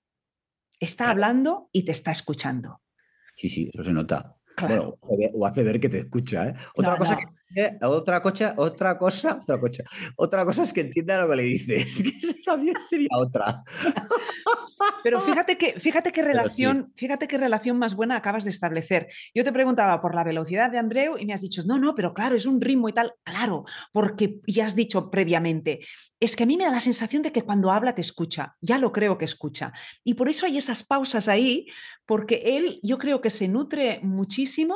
[0.80, 1.12] Está Claro.
[1.12, 2.82] hablando y te está escuchando.
[3.36, 4.36] Sí, sí, eso se nota.
[4.56, 4.98] Claro.
[5.02, 6.56] Bueno, o hace ver que te escucha, ¿eh?
[6.76, 7.18] Otra No, cosa no.
[7.18, 9.84] que otra cosa, otra cosa, otra cosa,
[10.16, 12.04] otra cosa es que entienda lo que le dices.
[12.04, 13.64] Que eso también sería otra.
[15.04, 16.28] Pero fíjate que, fíjate qué sí.
[16.28, 19.08] relación, fíjate qué relación más buena acabas de establecer.
[19.34, 22.14] Yo te preguntaba por la velocidad de Andreu y me has dicho, no, no, pero
[22.14, 23.14] claro, es un ritmo y tal.
[23.24, 25.80] Claro, porque ya has dicho previamente,
[26.20, 28.56] es que a mí me da la sensación de que cuando habla te escucha.
[28.62, 29.74] Ya lo creo que escucha.
[30.04, 31.68] Y por eso hay esas pausas ahí,
[32.06, 34.76] porque él yo creo que se nutre muchísimo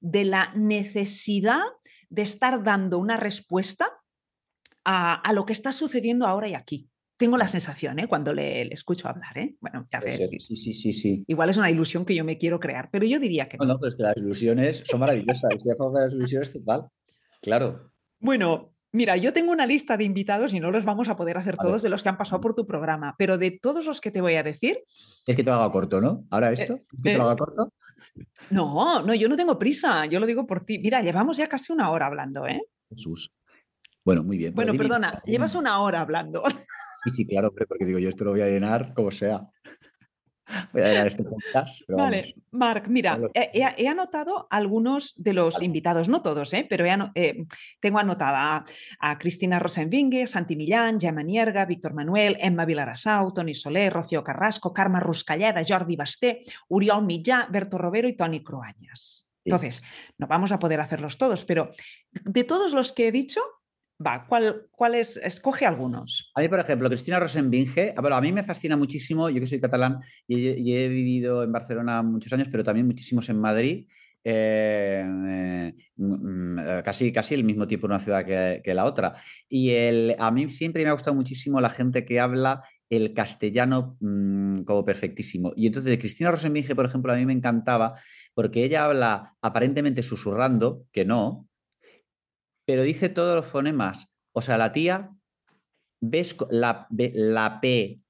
[0.00, 1.60] de la necesidad
[2.08, 3.90] de estar dando una respuesta
[4.84, 6.88] a, a lo que está sucediendo ahora y aquí.
[7.18, 8.06] Tengo la sensación, ¿eh?
[8.06, 9.56] Cuando le, le escucho hablar, ¿eh?
[9.60, 11.24] Bueno, ya Puede ver, Sí, sí, sí, sí.
[11.26, 13.64] igual es una ilusión que yo me quiero crear, pero yo diría que no.
[13.66, 15.52] No, no, pues que las ilusiones son maravillosas.
[15.52, 16.88] Estoy a favor de las ilusiones total.
[17.42, 17.92] Claro.
[18.20, 21.56] Bueno, mira, yo tengo una lista de invitados y no los vamos a poder hacer
[21.56, 24.20] todos de los que han pasado por tu programa, pero de todos los que te
[24.20, 24.78] voy a decir,
[25.26, 26.24] Es que te lo hago corto, ¿no?
[26.30, 27.72] Ahora esto, ¿Es que te eh, lo hago corto.
[28.50, 30.78] no, no, yo no tengo prisa, yo lo digo por ti.
[30.78, 32.60] Mira, llevamos ya casi una hora hablando, ¿eh?
[32.90, 33.30] Jesús.
[34.04, 34.54] Bueno, muy bien.
[34.54, 36.42] Bueno, dime- perdona, llevas una hora hablando.
[37.04, 39.42] Sí, sí, claro, hombre, porque digo, yo esto lo voy a llenar como sea.
[40.72, 41.82] Voy a este podcast.
[41.88, 42.34] Vale.
[42.50, 46.66] Marc, mira, he, anotado algunos de los invitados, no todos, ¿eh?
[46.68, 47.44] pero he eh,
[47.80, 48.64] tengo anotada a,
[49.00, 54.72] a Cristina Rosenvinge, Santi Millán, Gemma Nierga, Víctor Manuel, Emma Vilarassau, Toni Soler, Rocío Carrasco,
[54.72, 56.38] Carme Ruscalleda, Jordi Basté,
[56.68, 59.26] Oriol Mitjà, Berto Robero y Toni Cruañas.
[59.36, 59.50] Sí.
[59.50, 59.82] Entonces,
[60.18, 61.70] no vamos a poder hacerlos todos, pero
[62.10, 63.40] de todos los que he dicho,
[64.04, 65.16] va, ¿cuál, cuál es?
[65.16, 66.30] Escoge algunos.
[66.34, 69.46] A mí, por ejemplo, Cristina Rosenbinge, ah, bueno, a mí me fascina muchísimo, yo que
[69.46, 73.86] soy catalán y, he- vivido en Barcelona muchos años, pero también muchísimos en Madrid,
[74.24, 78.84] eh, eh, mm, eh, casi, casi el mismo tiempo en una ciudad que, que la
[78.84, 79.16] otra.
[79.48, 83.96] Y el, a mí siempre me ha gustado muchísimo la gente que habla el castellano
[84.00, 85.52] mm, como perfectísimo.
[85.56, 87.94] Y entonces Cristina Rosenbinge, por ejemplo, a mí me encantaba
[88.34, 91.47] porque ella habla aparentemente susurrando, que no,
[92.68, 94.08] pero dice todos los fonemas.
[94.32, 95.10] O sea, la tía
[96.02, 98.02] ves la, la P,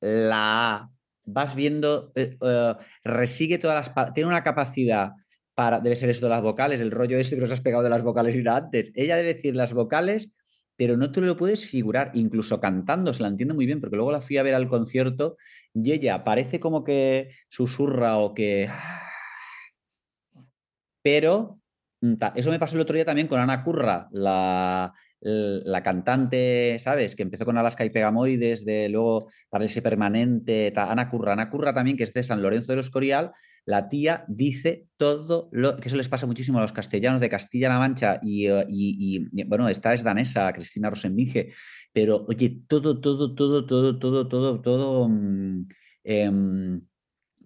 [0.00, 0.90] la A,
[1.24, 5.10] vas viendo, eh, eh, resigue todas las, tiene una capacidad
[5.54, 7.90] para, debe ser esto de las vocales, el rollo ese que nos has pegado de
[7.90, 8.92] las vocales y antes.
[8.94, 10.32] Ella debe decir las vocales,
[10.76, 14.10] pero no te lo puedes figurar, incluso cantando, se la entiende muy bien, porque luego
[14.10, 15.36] la fui a ver al concierto
[15.74, 18.70] y ella parece como que susurra o que...
[21.02, 21.60] Pero
[22.34, 27.16] eso me pasó el otro día también con Ana Curra, la, la cantante, ¿sabes?
[27.16, 31.32] Que empezó con Alaska y Pegamoides, de luego Parece Permanente, Ana Curra.
[31.32, 33.32] Ana Curra también, que es de San Lorenzo de los Escorial,
[33.68, 37.78] la tía dice todo lo que eso les pasa muchísimo a los castellanos de Castilla-La
[37.78, 41.52] Mancha y, eh, bueno, esta es danesa, Cristina Rosenbinge,
[41.92, 45.68] pero oye, todo, todo, todo, todo, todo, todo, todo, mm,
[46.04, 46.80] em,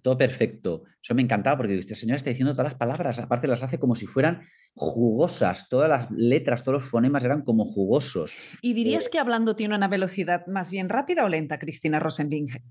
[0.02, 0.82] todo perfecto.
[1.00, 3.94] Eso me encantaba porque esta señora está diciendo todas las palabras, aparte las hace como
[3.94, 4.42] si fueran
[4.74, 8.34] jugosas, todas las letras, todos los fonemas eran como jugosos.
[8.60, 12.62] ¿Y dirías que hablando tiene una velocidad más bien rápida o lenta, Cristina Rosenvinge?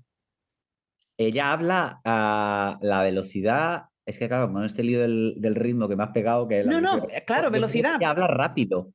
[1.18, 5.96] Ella habla a la velocidad, es que claro, con este lío del, del ritmo que
[5.96, 7.96] me has pegado, que la No, no, claro, que velocidad.
[7.96, 8.92] ella habla rápido.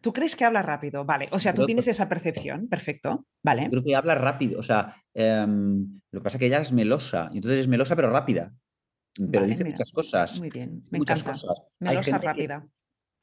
[0.00, 1.04] ¿Tú crees que habla rápido?
[1.04, 3.68] Vale, o sea, tú tienes esa percepción, perfecto, vale.
[3.68, 7.28] Creo que habla rápido, o sea, em, lo que pasa es que ella es melosa,
[7.32, 8.52] y entonces es melosa pero rápida,
[9.30, 10.38] pero dice muchas cosas.
[10.38, 11.38] Muy bien, me muchas encanta.
[11.38, 11.64] Cosas.
[11.78, 12.66] Melosa rápida.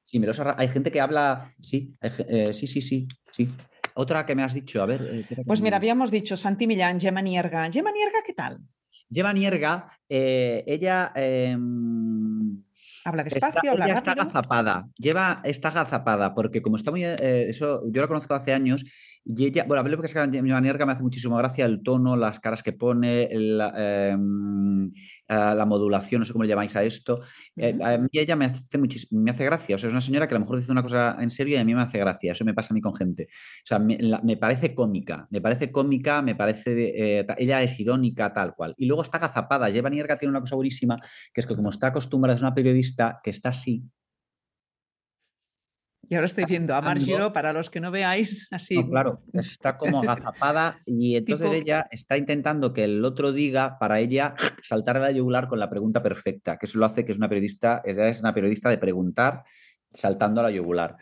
[0.01, 3.49] sí, melosa, hay gente que habla, sí, eh, sí, sí, sí, sí.
[3.95, 5.01] Otra que me has dicho, a ver.
[5.11, 7.67] Eh, pues mira, habíamos dicho Santi Millán, Gemma Nierga.
[7.71, 8.59] Gemma Nierga, ¿qué tal?
[9.11, 12.61] Gemma Nierga, eh, ella em,
[13.07, 18.01] Habla despacio, habla está agazapada, lleva, está agazapada, porque como está muy, eh, eso, yo
[18.01, 18.83] la conozco hace años,
[19.29, 21.83] y ella, bueno, a ver lo que es que mi me hace muchísimo gracia el
[21.83, 23.73] tono, las caras que pone, la,
[24.09, 24.89] em,
[25.27, 27.19] la modulación, no sé cómo le llamáis a esto.
[27.57, 28.77] Eh, a mí ella me hace,
[29.11, 31.17] me hace gracia, o sea, es una señora que a lo mejor dice una cosa
[31.19, 33.27] en serio y a mí me hace gracia, eso me pasa a mí con gente.
[33.29, 38.55] O sea, me, parece cómica, me parece cómica, me parece, eh, ella es irónica, tal
[38.55, 38.75] cual.
[38.77, 40.97] Y luego está agazapada, Lleva Nierga tiene una cosa buenísima,
[41.33, 43.83] que es que como está acostumbrada, es una periodista, que está así.
[46.09, 48.83] Y ahora estoy viendo a Margiro, para los que no veáis, así.
[48.87, 54.35] claro, está como agazapada y entonces ella está intentando que el otro diga para ella
[54.61, 57.27] saltar a la yugular con la pregunta perfecta, que eso lo hace que es una
[57.27, 59.43] periodista, es una periodista de preguntar
[59.93, 60.95] saltando a la yugular.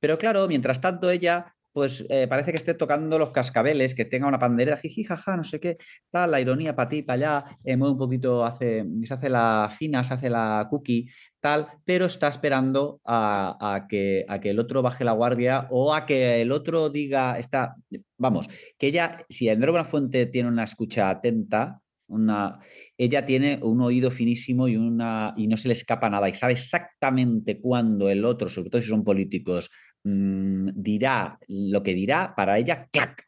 [0.00, 4.26] Pero claro, mientras tanto ella pues eh, parece que esté tocando los cascabeles, que tenga
[4.26, 5.78] una pandereta, jiji, jaja, no sé qué,
[6.10, 9.72] tal, la ironía para ti, para allá, eh, mueve un poquito, hace, se hace la
[9.78, 11.08] fina, se hace la cookie,
[11.38, 16.04] tal, pero está esperando a, que, a que el otro baje la guardia o a
[16.04, 17.76] que el otro diga, está,
[18.16, 22.58] vamos, que ella, si Andrea Fuente tiene una escucha atenta, una,
[22.96, 26.54] ella tiene un oído finísimo y, una, y no se le escapa nada y sabe
[26.54, 29.70] exactamente cuándo el otro, sobre todo si son políticos,
[30.08, 33.26] Mm, dirá lo que dirá, para ella, ¡clac!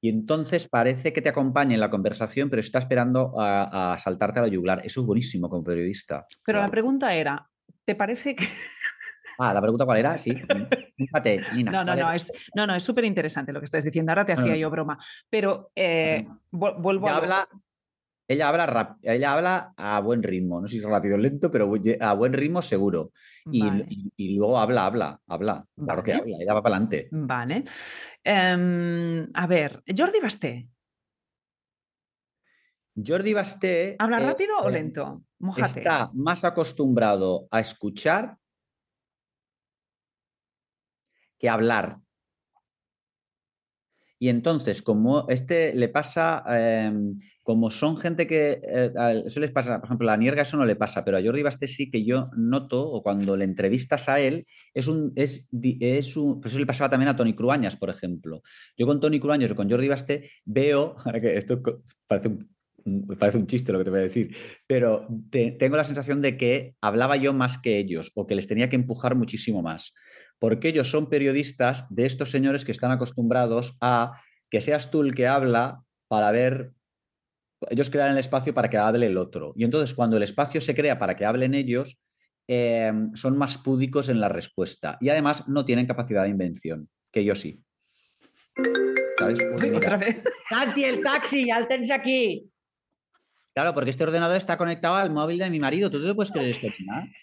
[0.00, 4.42] Y entonces parece que te acompaña en la conversación, pero está esperando a, saltarte a
[4.42, 4.80] la yugular.
[4.84, 6.26] Eso es buenísimo como periodista.
[6.44, 7.48] Pero la pregunta era,
[7.84, 8.46] ¿te parece que...
[9.40, 10.30] Ah, la pregunta cuál era, sí.
[11.64, 14.12] no, no, no, es, no, no, es súper interesante lo que estás diciendo.
[14.12, 14.98] Ahora te hacía yo broma.
[15.30, 17.16] Pero eh, vuelvo a...
[17.16, 17.48] Habla,
[18.28, 22.12] ella habla, ella habla a buen ritmo, no sé si rápido o lento, pero a
[22.12, 23.10] buen ritmo seguro.
[23.50, 25.66] Y, luego habla, habla, habla.
[25.74, 27.08] Claro que habla, ella va para adelante.
[27.10, 27.64] Vale.
[28.22, 30.68] Em, a ver, Jordi Basté.
[32.94, 33.96] Jordi Basté.
[33.98, 35.24] ¿Habla rápido o lento?
[35.56, 38.36] Está más acostumbrado a escuchar
[41.38, 41.98] que a hablar.
[44.18, 48.92] Y entonces, como este le pasa, em, como son gente que, eh,
[49.24, 51.66] eso les pasa, por ejemplo, a Nierga eso no le pasa, pero a Jordi Basté
[51.66, 54.44] sí que yo noto, o cuando le entrevistas a él,
[54.74, 55.48] es un, es,
[55.80, 58.42] es un, pues eso le pasaba también a Tony Cruañas, por ejemplo.
[58.76, 61.62] Yo con Tony Cruañas o con Jordi Basté veo, que esto
[62.06, 64.36] parece un, parece un chiste lo que te voy a decir,
[64.66, 68.68] pero tengo la sensación de que hablaba yo más que ellos o que les tenía
[68.68, 69.94] que empujar muchísimo más
[70.38, 74.20] porque ellos son periodistas de estos señores que están acostumbrados a
[74.50, 76.72] que seas tú el que habla para ver,
[77.70, 79.52] ellos crean el espacio para que hable el otro.
[79.56, 81.98] Y entonces cuando el espacio se crea para que hablen ellos,
[82.46, 87.24] eh, son más púdicos en la respuesta y además no tienen capacidad de invención, que
[87.24, 87.62] yo sí.
[89.18, 89.40] ¿Sabes?
[89.56, 90.22] Pues Otra vez.
[90.48, 92.50] Santi, el taxi, al tenis aquí.
[93.54, 95.90] Claro, porque este ordenador está conectado al móvil de mi marido.
[95.90, 96.68] ¿Tú te puedes creer esto?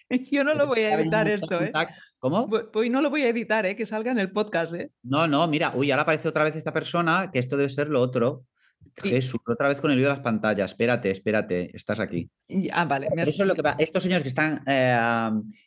[0.31, 1.71] Yo no lo voy a editar esto, ¿eh?
[2.19, 2.49] ¿Cómo?
[2.49, 3.75] Pues no lo voy a editar, ¿eh?
[3.75, 4.91] Que salga en el podcast, ¿eh?
[5.01, 8.01] No, no, mira, uy, ahora aparece otra vez esta persona, que esto debe ser lo
[8.01, 8.45] otro.
[9.01, 10.71] Jesús, otra vez con el vídeo de las pantallas.
[10.71, 12.29] Espérate, espérate, estás aquí.
[12.71, 13.07] Ah, vale.
[13.17, 14.97] Eso es lo que Estos señores que están, eh,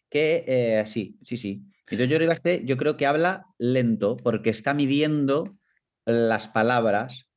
[0.08, 1.62] que eh, sí, sí, sí.
[1.90, 5.56] Entonces yo este, yo creo que habla lento porque está midiendo
[6.04, 7.28] las palabras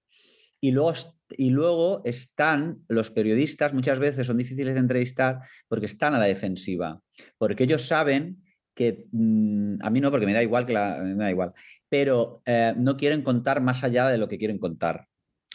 [0.60, 0.94] y luego
[1.38, 6.26] y luego están los periodistas, muchas veces son difíciles de entrevistar porque están a la
[6.26, 7.02] defensiva,
[7.38, 11.32] porque ellos saben que mm, a mí no, porque me da igual, que me da
[11.32, 11.54] igual,
[11.90, 15.08] pero eh, no quieren contar más allá de lo que quieren contar.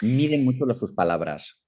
[0.03, 1.59] Miden mucho sus palabras.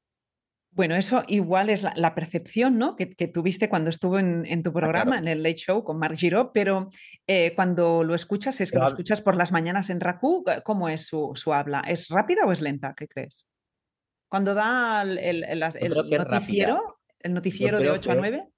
[0.71, 2.95] Bueno, eso igual es la, percepción ¿no?
[2.95, 6.51] que, tuviste cuando estuvo en, tu ah, programa, en el Late Show con Mark Giraud,
[6.53, 6.89] pero
[7.27, 11.07] eh, cuando lo escuchas, es que lo escuchas por las mañanas en Raku, ¿cómo es
[11.07, 11.81] su, su habla?
[11.89, 12.95] ¿Es rápida o es lenta?
[12.95, 13.49] ¿Qué crees?
[14.29, 18.49] Cuando da el, noticiero, el noticiero de 8 a 9.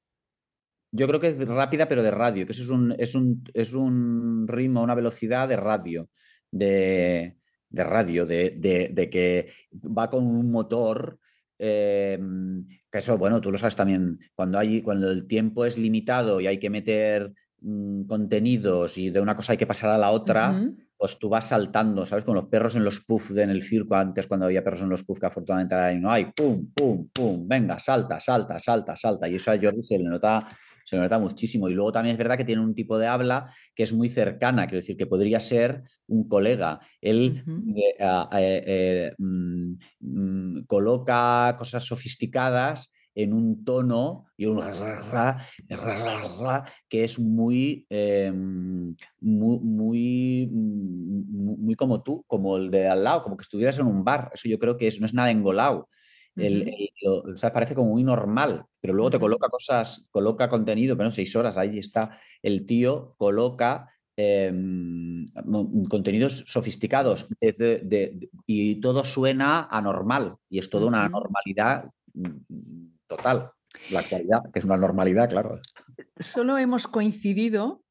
[0.92, 3.72] Yo creo que es rápida, pero de radio, que eso es un, es un, es
[3.72, 6.10] un ritmo, una velocidad de radio,
[6.50, 7.39] de,
[7.72, 11.18] radio, de, que va con un motor.
[11.58, 16.40] Em, que eso, bueno, tú lo sabes también, cuando, hay, cuando el tiempo es limitado
[16.40, 20.10] y hay que meter mm, contenidos y de una cosa hay que pasar a la
[20.10, 20.58] otra,
[20.96, 22.24] pues tú vas saltando, ¿sabes?
[22.24, 25.04] Con los perros en los puffs en el circo, antes cuando había perros en los
[25.04, 29.28] puffs, que afortunadamente ahora no hay, pum, pum, pum, venga, salta, salta, salta, salta.
[29.28, 30.44] Y eso a Jordi se le nota,
[30.91, 31.68] se me nota muchísimo.
[31.68, 34.66] Y luego también es verdad que tiene un tipo de habla que es muy cercana,
[34.66, 36.80] quiero decir, que podría ser un colega.
[37.01, 37.45] Él
[37.76, 44.61] eh, eh, eh, mm, mm, coloca cosas sofisticadas en un tono y un
[46.88, 53.36] que es muy, em, muy, muy, muy, como tú, como el de al lado, como
[53.36, 54.30] que estuvieras en un bar.
[54.34, 55.88] Eso yo creo que no es nada engolado.
[57.52, 61.78] Parece como muy normal, pero luego te coloca cosas, coloca contenido, pero seis horas, ahí
[61.78, 65.26] está el tío, coloca em,
[65.88, 67.26] contenidos sofisticados
[68.46, 73.50] y todo suena anormal y es toda una normalidad mm, total.
[73.90, 75.60] La actualidad, que es una normalidad, claro.
[76.18, 77.84] Solo hemos coincidido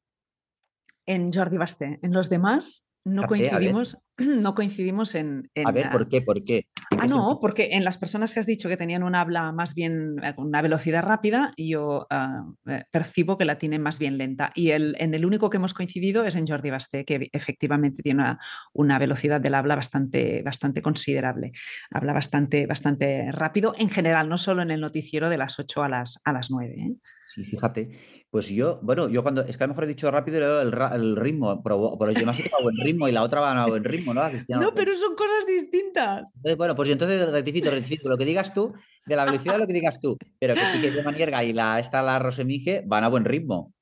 [1.06, 1.98] en Jordi Basté.
[2.02, 3.98] En los demás no coincidimos,
[4.42, 6.20] no coincidimos en, A ver, ¿por qué?
[6.22, 6.66] ¿Por qué?
[6.98, 10.16] Ah, no, porque en las personas que has dicho que tenían un habla más bien
[10.22, 14.52] eh, con una velocidad rápida, yo ah, eh, percibo que la tienen más bien lenta.
[14.54, 18.36] Y el, en el único que hemos coincidido es en Jordi Basté, que efectivamente tiene
[18.74, 21.52] una, velocidad del habla bastante, bastante considerable.
[21.90, 25.88] Habla bastante, bastante rápido en general, no solo en el noticiero de las 8 a
[25.88, 26.74] las, a las 9.
[26.76, 26.96] ¿eh?
[27.24, 27.90] Sí, fíjate.
[28.30, 31.16] Pues yo, bueno, yo cuando, es que a lo mejor he dicho rápido el, el
[31.16, 33.84] ritmo, pero, pero yo no sé qué buen ritmo y la otra va a buen
[33.84, 34.22] ritmo, ¿no?
[34.60, 36.30] No, pero son cosas distintas.
[36.56, 38.08] Bueno, pues entonces rectifico, rectifico.
[38.08, 38.72] Lo que digas tú,
[39.06, 41.78] de la velocidad lo que digas tú, pero que sí que de Manierga y la,
[41.78, 43.72] esta la Rosemige van a buen ritmo.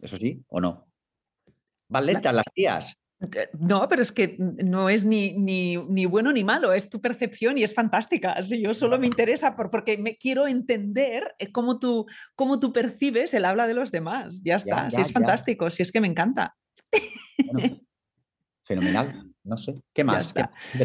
[0.00, 0.86] ¿Eso sí o no?
[1.88, 2.98] Van lentas las tías.
[3.20, 7.56] Eh, no, pero es que no es ni, ni, bueno ni malo, es tu percepción
[7.56, 8.32] y es fantástica.
[8.32, 12.72] Así yo solo me interesa por, porque me quiero entender eh, cómo tú, cómo tú
[12.72, 14.42] percibes el habla de los demás.
[14.44, 16.56] Ya está, si es fantástico, si es que me encanta.
[18.64, 19.80] fenomenal, no sé.
[19.94, 20.34] ¿Qué más?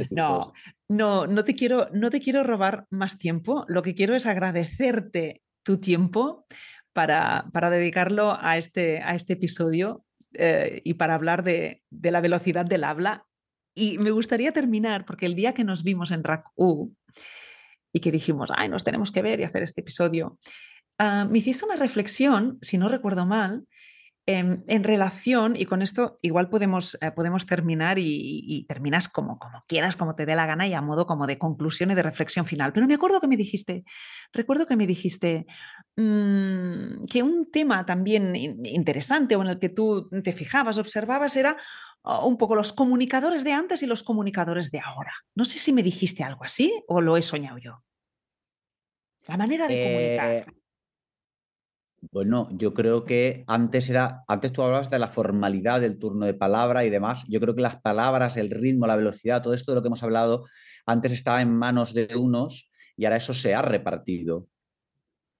[0.09, 0.53] No,
[0.88, 3.66] no, no te, quiero, no te quiero robar más tiempo.
[3.68, 6.45] Lo que quiero es agradecerte tu tiempo
[6.93, 12.66] para, para dedicarlo a este, a este episodio eh, y para hablar de, la velocidad
[12.66, 13.26] del habla.
[13.74, 16.93] Y me gustaría terminar, porque el día que nos vimos en RAC-U
[17.93, 20.38] y que dijimos, ay, nos tenemos que ver y hacer este episodio,
[20.97, 23.66] ah, me hiciste una reflexión, si no recuerdo mal,
[24.39, 29.95] En, relación, y con esto igual podemos, eh, podemos terminar y, terminas como, como quieras,
[29.95, 32.73] como te dé la gana y a modo como de conclusión y de reflexión final.
[32.73, 33.84] Pero me acuerdo que me dijiste,
[34.34, 35.45] recuerdo que me dijiste
[35.95, 41.57] mm, que un tema también interesante o en el que tú te fijabas, observabas, era
[42.03, 45.13] oh, un poco los comunicadores de antes y los comunicadores de ahora.
[45.36, 47.84] No sé si me dijiste algo así o lo he soñado yo.
[49.27, 50.61] La manera de comunicar.
[52.10, 56.34] Bueno, yo creo que antes era, antes tú hablabas de la formalidad del turno de
[56.34, 57.24] palabra y demás.
[57.28, 60.02] Yo creo que las palabras, el ritmo, la velocidad, todo esto de lo que hemos
[60.02, 60.45] hablado,
[60.88, 64.47] antes estaba en manos de unos y ahora eso se ha repartido.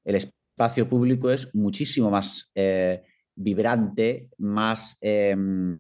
[0.04, 3.04] El espacio público es muchísimo más eh,
[3.36, 5.78] vibrante, más em,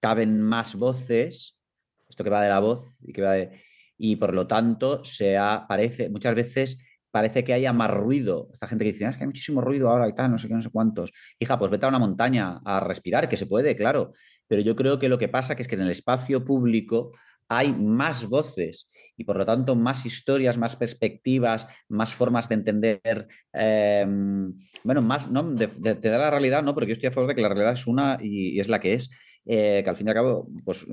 [0.00, 1.62] caben más voces,
[2.08, 3.62] esto que va de la voz y que va de,
[3.96, 5.36] y por lo tanto se
[5.68, 6.78] parece muchas veces
[7.10, 8.48] parece que haya más ruido.
[8.52, 10.48] Esta gente que dice, ah, es que hay muchísimo ruido ahora y tal, no sé
[10.48, 11.12] qué, no sé cuántos.
[11.38, 14.12] Hija, pues vete a una montaña a respirar, que se puede, claro.
[14.48, 17.12] Pero yo creo que lo que pasa es que en el espacio público
[17.48, 23.28] hay más voces y por lo tanto más historias, más perspectivas, más formas de entender,
[23.52, 24.52] em,
[24.82, 25.42] bueno, más, ¿no?
[25.42, 26.74] De, de, la realidad, ¿no?
[26.74, 28.94] Porque yo estoy a favor de que la realidad es una y, es la que
[28.94, 29.10] es.
[29.44, 30.86] Eh, que al fin y al cabo, pues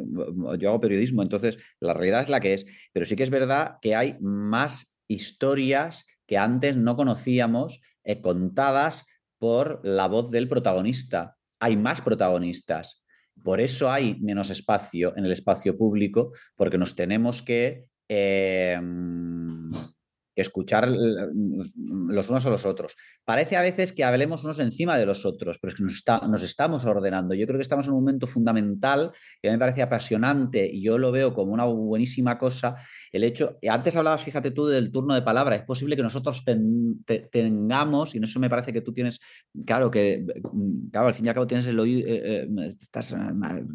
[0.60, 3.78] yo hago periodismo, entonces la realidad es la que es, pero sí que es verdad
[3.82, 9.06] que hay más historias que antes no conocíamos, eh, contadas
[9.38, 11.38] por la voz del protagonista.
[11.60, 13.04] Hay más protagonistas.
[13.44, 17.88] Por eso hay menos espacio en el espacio público, porque nos tenemos que
[20.36, 22.96] em, escuchar los unos a los otros.
[23.26, 26.86] Parece a veces que hablemos unos encima de los otros, pero es que nos, estamos
[26.86, 27.34] ordenando.
[27.34, 29.12] Yo creo que estamos en un momento fundamental
[29.42, 32.76] que me parece apasionante y yo lo veo como una buenísima cosa.
[33.12, 35.56] El hecho, antes hablabas, fíjate tú, del turno de palabra.
[35.56, 36.44] Es posible que nosotros
[37.32, 39.20] tengamos, y en eso me parece que tú tienes,
[39.66, 40.26] claro, que
[40.92, 42.76] claro, al fin y al cabo tienes el oído, eh, eh,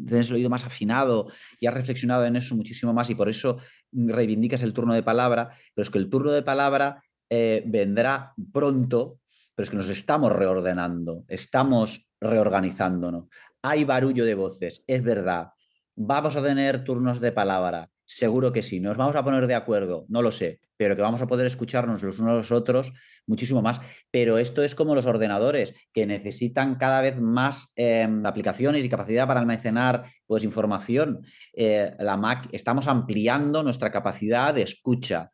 [0.07, 1.27] tienes el oído más afinado
[1.59, 3.57] y has reflexionado en eso muchísimo más y por eso
[3.91, 9.19] reivindicas el turno de palabra, pero es que el turno de palabra eh, vendrá pronto,
[9.55, 13.25] pero es que nos estamos reordenando, estamos reorganizándonos.
[13.61, 15.49] Hay barullo de voces, es verdad.
[15.95, 17.89] ¿Vamos a tener turnos de palabra?
[18.09, 18.79] Seguro que sí.
[18.79, 20.07] ¿Nos vamos a poner de acuerdo?
[20.09, 22.91] No lo sé, pero que vamos a poder escucharnos los unos a los otros
[23.27, 23.81] muchísimo más.
[24.09, 29.27] Pero esto es como los ordenadores, que necesitan cada vez más em, aplicaciones y capacidad
[29.27, 31.23] para almacenar pues, información.
[31.53, 35.31] Eh, la Mac, estamos ampliando nuestra capacidad de escucha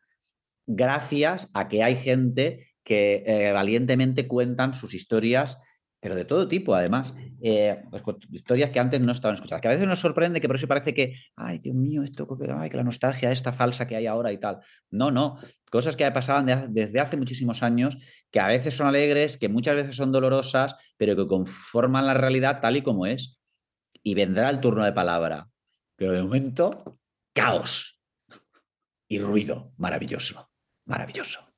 [0.66, 5.58] gracias a que hay gente que eh, valientemente cuentan sus historias
[6.00, 7.14] pero de todo tipo, además.
[7.40, 9.60] Eh, pues, historias que antes no estaban escuchadas.
[9.60, 12.70] Que a veces nos sorprende que por eso parece que, ay, Dios mío, esto, ay,
[12.70, 14.60] que la nostalgia esta falsa que hay ahora y tal.
[14.90, 15.38] No, no.
[15.70, 17.96] Cosas que pasaban desde hace muchísimos años,
[18.30, 22.60] que a veces son alegres, que muchas veces son dolorosas, pero que conforman la realidad
[22.60, 23.38] tal y como es.
[24.02, 25.48] Y vendrá el turno de palabra.
[25.96, 26.98] Pero de momento,
[27.32, 28.00] caos
[29.08, 29.72] y ruido.
[29.76, 30.50] Maravilloso,
[30.84, 31.52] maravilloso.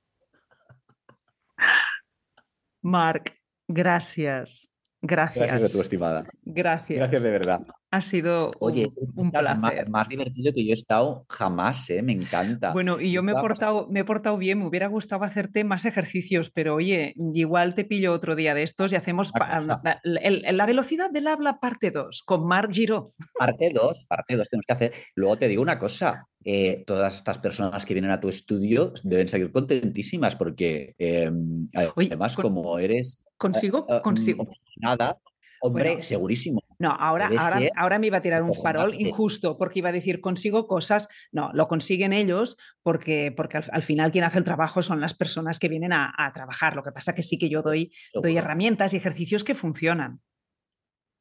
[2.83, 3.38] Marc,
[3.69, 4.75] Gracias.
[5.01, 5.47] Gracias.
[5.47, 6.27] Gracias a tu estimada.
[6.45, 6.99] Gracias.
[6.99, 7.61] Gracias de verdad.
[7.91, 9.57] Ha sido Oye, un, placer.
[9.57, 12.03] Más, más, divertido que yo he estado jamás, ¿eh?
[12.03, 12.73] me encanta.
[12.73, 15.87] Bueno, y yo me he, portado, me he portado bien, me hubiera gustado hacerte más
[15.87, 21.11] ejercicios, pero oye, igual te pillo otro día de estos y hacemos la, la, velocidad
[21.11, 23.15] del habla parte 2 con Marc Giro.
[23.39, 24.93] Parte 2, parte 2 tenemos que hacer.
[25.15, 29.29] Luego te digo una cosa, eh, todas estas personas que vienen a tu estudio deben
[29.29, 31.31] seguir contentísimas porque eh,
[31.73, 33.19] además como eres...
[33.39, 34.47] Consigo, eh, consigo.
[34.77, 35.19] Nada,
[35.61, 36.63] Hombre, segurísimo.
[36.79, 37.29] No, ahora,
[37.77, 41.09] ahora, me iba a tirar un farol injusto porque iba a decir consigo cosas.
[41.33, 45.59] No, lo consiguen ellos porque, porque al, final quien hace el trabajo son las personas
[45.59, 46.77] que vienen a, trabajar.
[46.77, 50.21] Lo que pasa que sí que yo doy, doy herramientas y ejercicios que funcionan.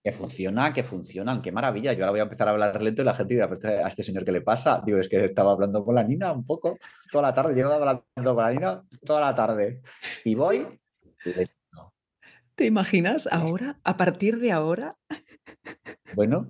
[0.04, 1.94] Que funciona, que funcionan, qué maravilla.
[1.94, 3.50] Yo ahora voy a empezar a hablar lento y la gente dirá,
[3.84, 4.84] a este señor qué le pasa.
[4.86, 6.78] Digo, es que estaba hablando con la Nina un poco
[7.12, 9.82] toda la tarde, llevo hablando con la Nina toda la tarde.
[10.24, 10.68] Y voy
[12.58, 14.98] ¿Te imaginas ahora, a partir de ahora?
[16.16, 16.50] Bueno,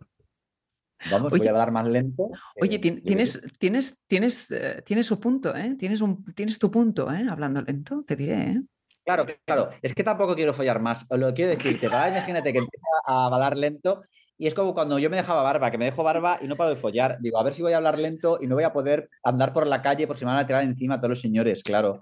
[1.11, 2.29] vamos, voy a hablar más lento.
[2.61, 5.75] Oye, tienes, tienes, tienes, eh, tienes su punto, ¿eh?
[5.77, 7.25] Tienes, un, tienes tu punto, ¿eh?
[7.29, 8.61] Hablando lento, te diré, ¿eh?
[9.03, 9.69] Claro, claro.
[9.81, 11.05] Es que tampoco quiero follar más.
[11.11, 14.01] Lo quiero decirte, imagínate que empieza a hablar lento
[14.37, 16.75] y es como cuando yo me dejaba barba, que me dejo barba y no puedo
[16.75, 17.17] follar.
[17.21, 19.65] Digo, a ver si voy a hablar lento y no voy a poder andar por
[19.65, 21.99] la calle por si me van a tirar encima a todos los señores, claro.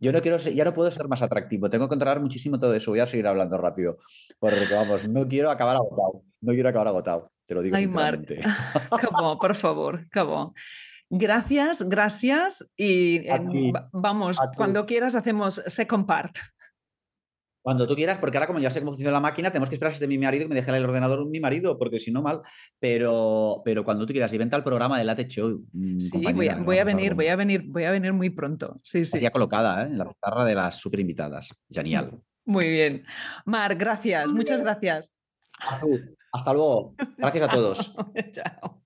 [0.00, 1.70] Yo no quiero ser, ya no puedo ser más atractivo.
[1.70, 2.90] Tengo que controlar muchísimo todo eso.
[2.90, 3.98] Voy a seguir hablando rápido.
[4.40, 6.24] Porque vamos, no quiero acabar agotado.
[6.40, 7.30] No quiero acabar agotado.
[7.46, 8.40] Te lo digo Ay, sinceramente.
[9.40, 10.52] Por favor, acabó.
[11.08, 12.66] Gracias, gracias.
[12.76, 13.26] Y
[13.92, 16.36] vamos, cuando quieras hacemos second part.
[17.62, 19.94] Cuando tú quieras, porque ahora como ya sé cómo funciona la máquina, tenemos que esperar
[19.94, 22.40] a de mi marido que me deje el ordenador mi marido, porque si no mal.
[22.78, 25.66] Pero, pero cuando tú quieras, y vente al programa de Late Show.
[25.72, 28.80] Mm, sí, voy a, voy a venir, voy a venir, voy a venir muy pronto.
[28.82, 29.20] Sí, sí.
[29.20, 29.86] Ya colocada, ¿eh?
[29.88, 31.54] En la pizarra de las super invitadas.
[31.70, 32.22] Genial.
[32.44, 33.04] Muy bien.
[33.44, 35.16] Mar, gracias, muchas gracias.
[36.32, 36.94] Hasta luego.
[37.18, 37.94] Gracias a todos.
[38.32, 38.79] Chao.